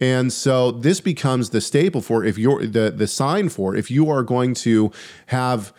[0.00, 4.10] And so this becomes the staple for if you're the the sign for if you
[4.10, 4.90] are going to
[5.26, 5.72] have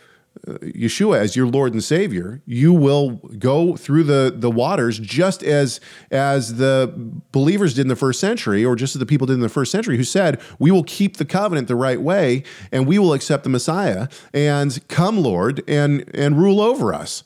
[0.46, 5.80] Yeshua as your Lord and Savior, you will go through the the waters just as
[6.10, 6.92] as the
[7.32, 9.72] believers did in the first century, or just as the people did in the first
[9.72, 13.44] century, who said, "We will keep the covenant the right way, and we will accept
[13.44, 17.22] the Messiah, and come, Lord, and and rule over us."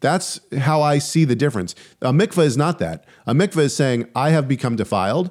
[0.00, 1.74] That's how I see the difference.
[2.00, 3.04] A mikvah is not that.
[3.26, 5.30] A mikvah is saying, "I have become defiled."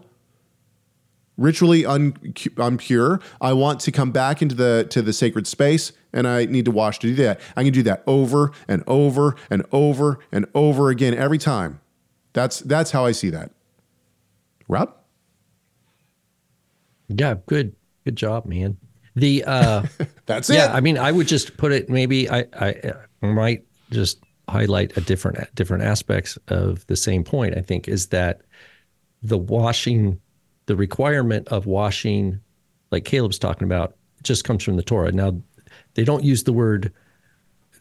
[1.38, 3.22] Ritually un- unpure.
[3.40, 6.72] I want to come back into the to the sacred space, and I need to
[6.72, 7.40] wash to do that.
[7.56, 11.80] I can do that over and over and over and over again every time.
[12.34, 13.52] That's that's how I see that.
[14.68, 14.94] Rob.
[17.08, 18.78] Yeah, good, good job, man.
[19.16, 19.84] The uh,
[20.26, 20.60] that's yeah, it.
[20.60, 21.90] Yeah, I mean, I would just put it.
[21.90, 24.20] Maybe I I might just
[24.50, 27.58] highlight a different different aspects of the same point.
[27.58, 28.42] I think is that
[29.24, 30.20] the washing
[30.68, 32.40] the requirement of washing,
[32.92, 35.12] like Caleb's talking about, just comes from the Torah.
[35.12, 35.36] Now,
[35.96, 36.94] they don't use the word.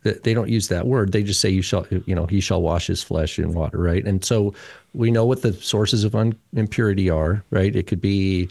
[0.03, 1.13] They don't use that word.
[1.13, 4.05] They just say you shall, you know, he shall wash his flesh in water, right?
[4.05, 4.55] And so
[4.95, 7.75] we know what the sources of un- impurity are, right?
[7.75, 8.49] It could be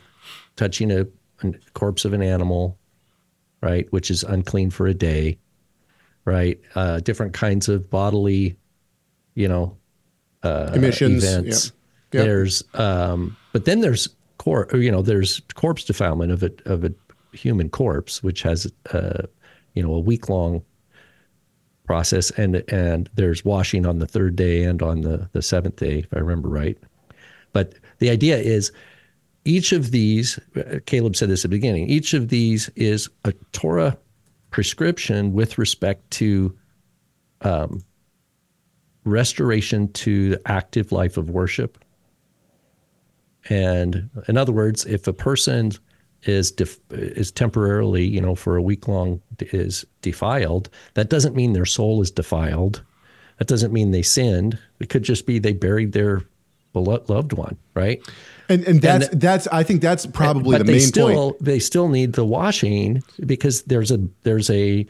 [0.58, 1.08] touching a,
[1.44, 2.78] a corpse of an animal,
[3.62, 5.38] right, which is unclean for a day,
[6.26, 6.60] right?
[6.76, 8.58] Uh, different kinds of bodily,
[9.36, 9.78] you know,
[10.44, 11.68] uh, emissions events.
[11.68, 11.74] Yep.
[12.12, 12.26] Yep.
[12.26, 14.10] There's, um, but then there's
[14.46, 16.94] cor- you know, there's corpse defilement of a of a
[17.34, 19.24] human corpse, which has uh,
[19.74, 20.64] you know a week long
[21.86, 26.00] process, and and there's washing on the third day and on the the seventh day,
[26.00, 26.78] if I remember right.
[27.52, 28.72] But the idea is
[29.46, 30.40] each of these,
[30.86, 33.98] Caleb said this at the beginning, each of these is a Torah
[34.52, 36.56] prescription with respect to
[37.42, 37.82] um,
[39.06, 41.85] restoration to the active life of worship
[43.50, 45.72] and in other words, if a person
[46.24, 51.54] is def- is temporarily, you know, for a week long is defiled, that doesn't mean
[51.54, 52.82] their soul is defiled.
[53.38, 54.58] That doesn't mean they sinned.
[54.80, 56.24] It could just be they buried their
[56.74, 58.02] loved one, right?
[58.50, 61.44] And and that's and, that's I think that's probably the main still, point.
[61.44, 64.86] They still need the washing because there's a there's a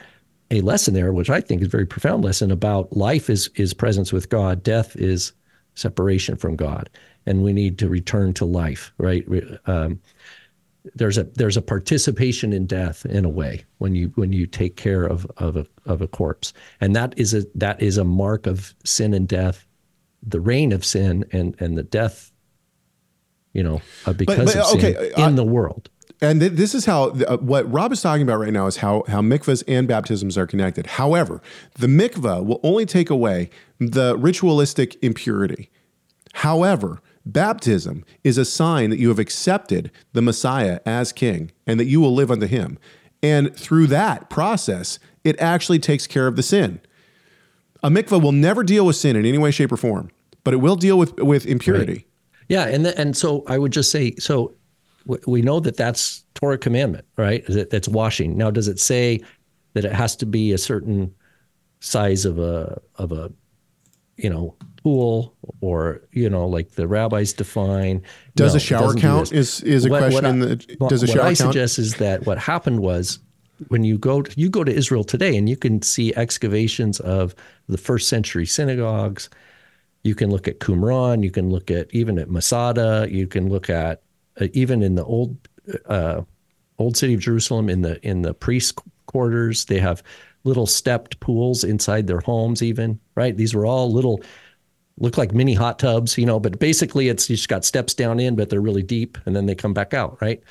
[0.52, 3.74] a lesson there, which I think is a very profound lesson about life is is
[3.74, 5.34] presence with God, death is
[5.76, 6.90] separation from God
[7.26, 9.26] and we need to return to life, right?
[9.66, 10.00] Um,
[10.94, 14.76] there's a there's a participation in death in a way when you when you take
[14.76, 18.46] care of of a of a corpse, and that is a that is a mark
[18.46, 19.66] of sin and death,
[20.22, 22.32] the reign of sin and and the death,
[23.54, 25.90] you know, uh, because but, but, of sin okay, in I, the world.
[26.22, 29.04] And th- this is how uh, what Rob is talking about right now is how
[29.08, 30.86] how mikvahs and baptisms are connected.
[30.86, 31.42] However,
[31.78, 33.50] the mikvah will only take away
[33.80, 35.70] the ritualistic impurity.
[36.34, 41.86] However, Baptism is a sign that you have accepted the Messiah as king and that
[41.86, 42.78] you will live unto him.
[43.24, 46.80] And through that process, it actually takes care of the sin.
[47.82, 50.12] A mikvah will never deal with sin in any way, shape, or form,
[50.44, 51.94] but it will deal with, with impurity.
[51.94, 52.06] Right.
[52.50, 52.68] Yeah.
[52.68, 54.54] And, the, and so I would just say so
[55.28, 57.44] we know that that's Torah commandment, right?
[57.48, 58.38] That's washing.
[58.38, 59.22] Now, does it say
[59.74, 61.14] that it has to be a certain
[61.80, 63.32] size of a, of a,
[64.18, 64.56] you know,
[64.86, 68.00] pool or you know like the rabbis define
[68.36, 70.42] does no, a shower count do is is a what, question
[70.78, 71.38] what I, does a shower what i count?
[71.38, 73.18] suggest is that what happened was
[73.70, 77.34] when you go to, you go to israel today and you can see excavations of
[77.68, 79.30] the first century synagogues
[80.06, 81.24] You can look at Qumran.
[81.24, 83.08] You can look at even at Masada.
[83.10, 84.04] You can look at
[84.40, 85.36] uh, even in the old
[85.88, 86.22] uh,
[86.78, 89.66] old city of Jerusalem in the in the priest quarters.
[89.66, 90.04] They have
[90.44, 92.62] little stepped pools inside their homes.
[92.62, 94.22] Even right, these were all little
[94.98, 96.40] look like mini hot tubs, you know.
[96.40, 99.56] But basically, it's just got steps down in, but they're really deep, and then they
[99.56, 100.22] come back out.
[100.22, 100.42] Right.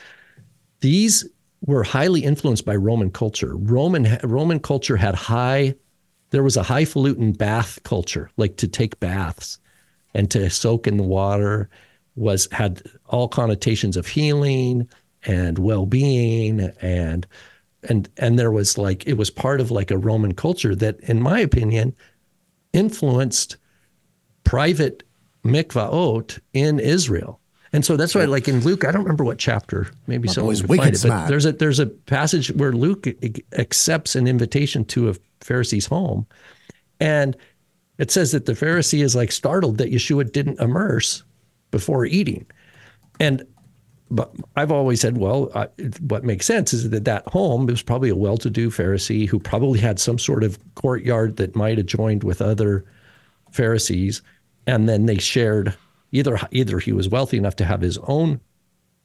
[0.80, 1.26] These
[1.66, 3.56] were highly influenced by Roman culture.
[3.56, 5.74] Roman Roman culture had high
[6.34, 9.60] there was a highfalutin bath culture, like to take baths
[10.14, 11.70] and to soak in the water
[12.16, 14.88] was had all connotations of healing
[15.26, 17.26] and well-being and
[17.88, 21.22] and and there was like it was part of like a Roman culture that in
[21.22, 21.94] my opinion
[22.72, 23.56] influenced
[24.44, 25.02] private
[25.44, 27.40] mikvaot in Israel.
[27.72, 29.88] And so that's why, like in Luke, I don't remember what chapter.
[30.06, 31.02] Maybe someone would find it.
[31.02, 33.08] But there's a there's a passage where Luke
[33.58, 36.24] accepts an invitation to a Pharisee's home,
[37.00, 37.36] and
[37.98, 41.24] it says that the Pharisee is like startled that Yeshua didn't immerse
[41.72, 42.46] before eating,
[43.18, 43.44] and
[44.08, 45.66] but I've always said, well, uh,
[46.02, 49.98] what makes sense is that that home was probably a well-to-do Pharisee who probably had
[49.98, 52.84] some sort of courtyard that might have joined with other
[53.50, 54.22] Pharisees,
[54.66, 55.76] and then they shared
[56.12, 58.40] either either he was wealthy enough to have his own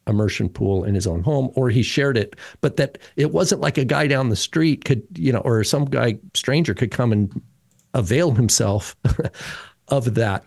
[0.07, 2.35] immersion pool in his own home or he shared it.
[2.61, 5.85] But that it wasn't like a guy down the street could you know or some
[5.85, 7.41] guy stranger could come and
[7.93, 8.95] avail himself
[9.87, 10.43] of that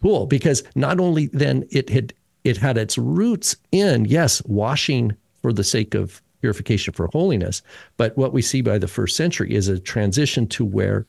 [0.00, 0.26] pool.
[0.26, 2.12] Because not only then it had
[2.44, 7.60] it had its roots in yes washing for the sake of purification for holiness
[7.98, 11.06] but what we see by the first century is a transition to where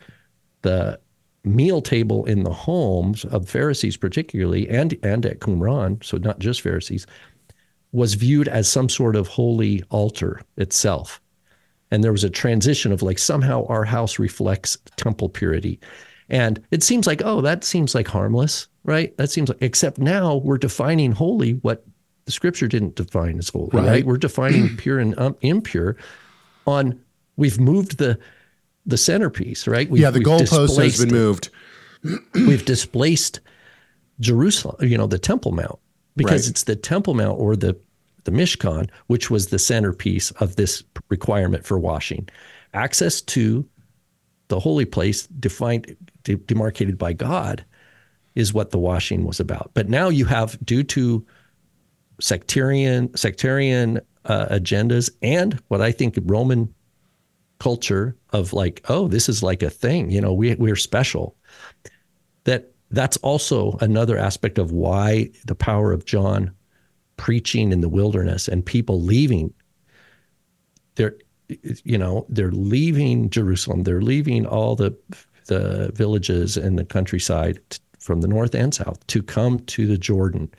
[0.61, 0.99] the
[1.43, 6.61] meal table in the homes of Pharisees, particularly, and, and at Qumran, so not just
[6.61, 7.07] Pharisees,
[7.91, 11.19] was viewed as some sort of holy altar itself.
[11.89, 15.79] And there was a transition of like somehow our house reflects temple purity.
[16.29, 19.15] And it seems like, oh, that seems like harmless, right?
[19.17, 21.83] That seems like, except now we're defining holy what
[22.25, 23.87] the scripture didn't define as holy, right?
[23.87, 24.05] right?
[24.05, 25.97] We're defining pure and um, impure
[26.65, 26.97] on,
[27.35, 28.17] we've moved the,
[28.85, 29.89] the centerpiece, right?
[29.89, 31.49] We've, yeah, the goalpost has been moved.
[32.33, 33.39] we've displaced
[34.19, 35.79] Jerusalem, you know, the Temple Mount,
[36.15, 36.51] because right.
[36.51, 37.77] it's the Temple Mount or the
[38.23, 42.29] the Mishkan, which was the centerpiece of this requirement for washing.
[42.75, 43.67] Access to
[44.47, 47.65] the holy place, defined, de- demarcated by God,
[48.35, 49.71] is what the washing was about.
[49.73, 51.25] But now you have, due to
[52.19, 56.71] sectarian sectarian uh, agendas and what I think Roman
[57.61, 61.35] culture of like, oh, this is like a thing, you know, we we're special.
[62.45, 66.51] That that's also another aspect of why the power of John
[67.17, 69.53] preaching in the wilderness and people leaving
[70.95, 71.15] they're
[71.83, 74.97] you know they're leaving Jerusalem they're leaving all the
[75.45, 79.99] the villages and the countryside t- from the north and south to come to the
[79.99, 80.49] Jordan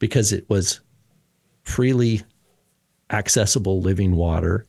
[0.00, 0.80] because it was
[1.62, 2.22] freely
[3.10, 4.66] accessible living water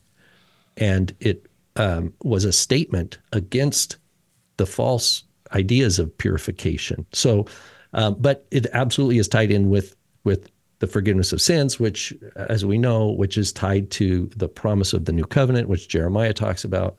[0.76, 1.43] and it
[1.76, 3.96] um, was a statement against
[4.56, 7.06] the false ideas of purification.
[7.12, 7.46] So,
[7.92, 10.50] um, but it absolutely is tied in with with
[10.80, 15.04] the forgiveness of sins, which, as we know, which is tied to the promise of
[15.04, 16.96] the new covenant, which Jeremiah talks about,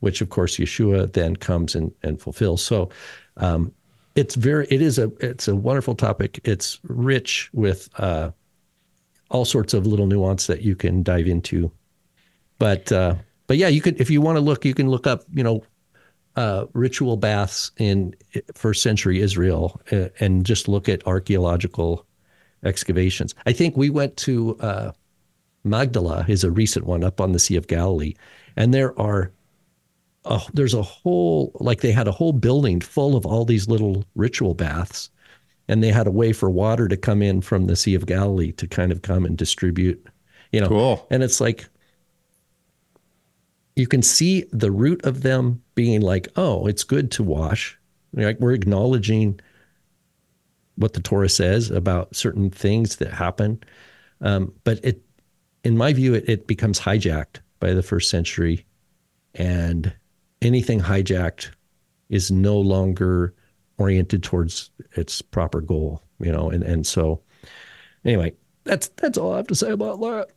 [0.00, 2.62] which of course Yeshua then comes and, and fulfills.
[2.62, 2.90] So,
[3.38, 3.72] um,
[4.14, 6.40] it's very it is a it's a wonderful topic.
[6.44, 8.30] It's rich with uh,
[9.30, 11.70] all sorts of little nuance that you can dive into,
[12.58, 12.90] but.
[12.90, 13.16] Uh,
[13.46, 15.62] but yeah, you could if you want to look, you can look up, you know,
[16.36, 18.14] uh, ritual baths in
[18.54, 22.06] first century Israel uh, and just look at archaeological
[22.64, 23.34] excavations.
[23.46, 24.92] I think we went to uh,
[25.64, 28.14] Magdala is a recent one up on the Sea of Galilee,
[28.56, 29.30] and there are
[30.24, 34.04] a, there's a whole like they had a whole building full of all these little
[34.14, 35.10] ritual baths,
[35.68, 38.52] and they had a way for water to come in from the Sea of Galilee
[38.52, 40.04] to kind of come and distribute,
[40.52, 40.68] you know.
[40.68, 41.06] Cool.
[41.10, 41.68] And it's like
[43.76, 47.78] you can see the root of them being like, oh, it's good to wash.
[48.12, 49.40] Like we're acknowledging
[50.76, 53.62] what the Torah says about certain things that happen.
[54.20, 55.02] Um, but it,
[55.64, 58.64] in my view, it, it becomes hijacked by the first century,
[59.34, 59.92] and
[60.42, 61.50] anything hijacked
[62.10, 63.34] is no longer
[63.78, 66.02] oriented towards its proper goal.
[66.20, 67.22] You know, and and so
[68.04, 68.34] anyway,
[68.64, 70.28] that's that's all I have to say about that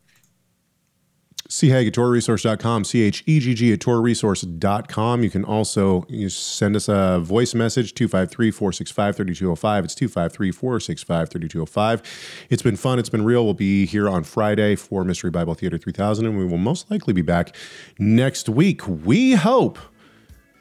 [1.48, 5.24] chegg at torahresource.com, C-H-E-G-G at torahresource.com.
[5.24, 9.84] You can also you send us a voice message, 253-465-3205.
[9.84, 12.03] It's 253-465-3205.
[12.49, 12.99] It's been fun.
[12.99, 13.45] It's been real.
[13.45, 17.14] We'll be here on Friday for Mystery Bible Theater 3000, and we will most likely
[17.14, 17.56] be back
[17.98, 18.88] next week.
[18.88, 19.80] We hope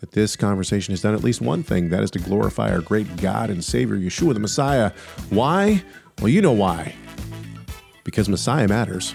[0.01, 3.17] that this conversation has done at least one thing that is to glorify our great
[3.17, 4.93] God and Savior, Yeshua the Messiah.
[5.31, 5.83] Why?
[6.21, 6.95] Well, you know why.
[8.05, 9.15] Because Messiah matters.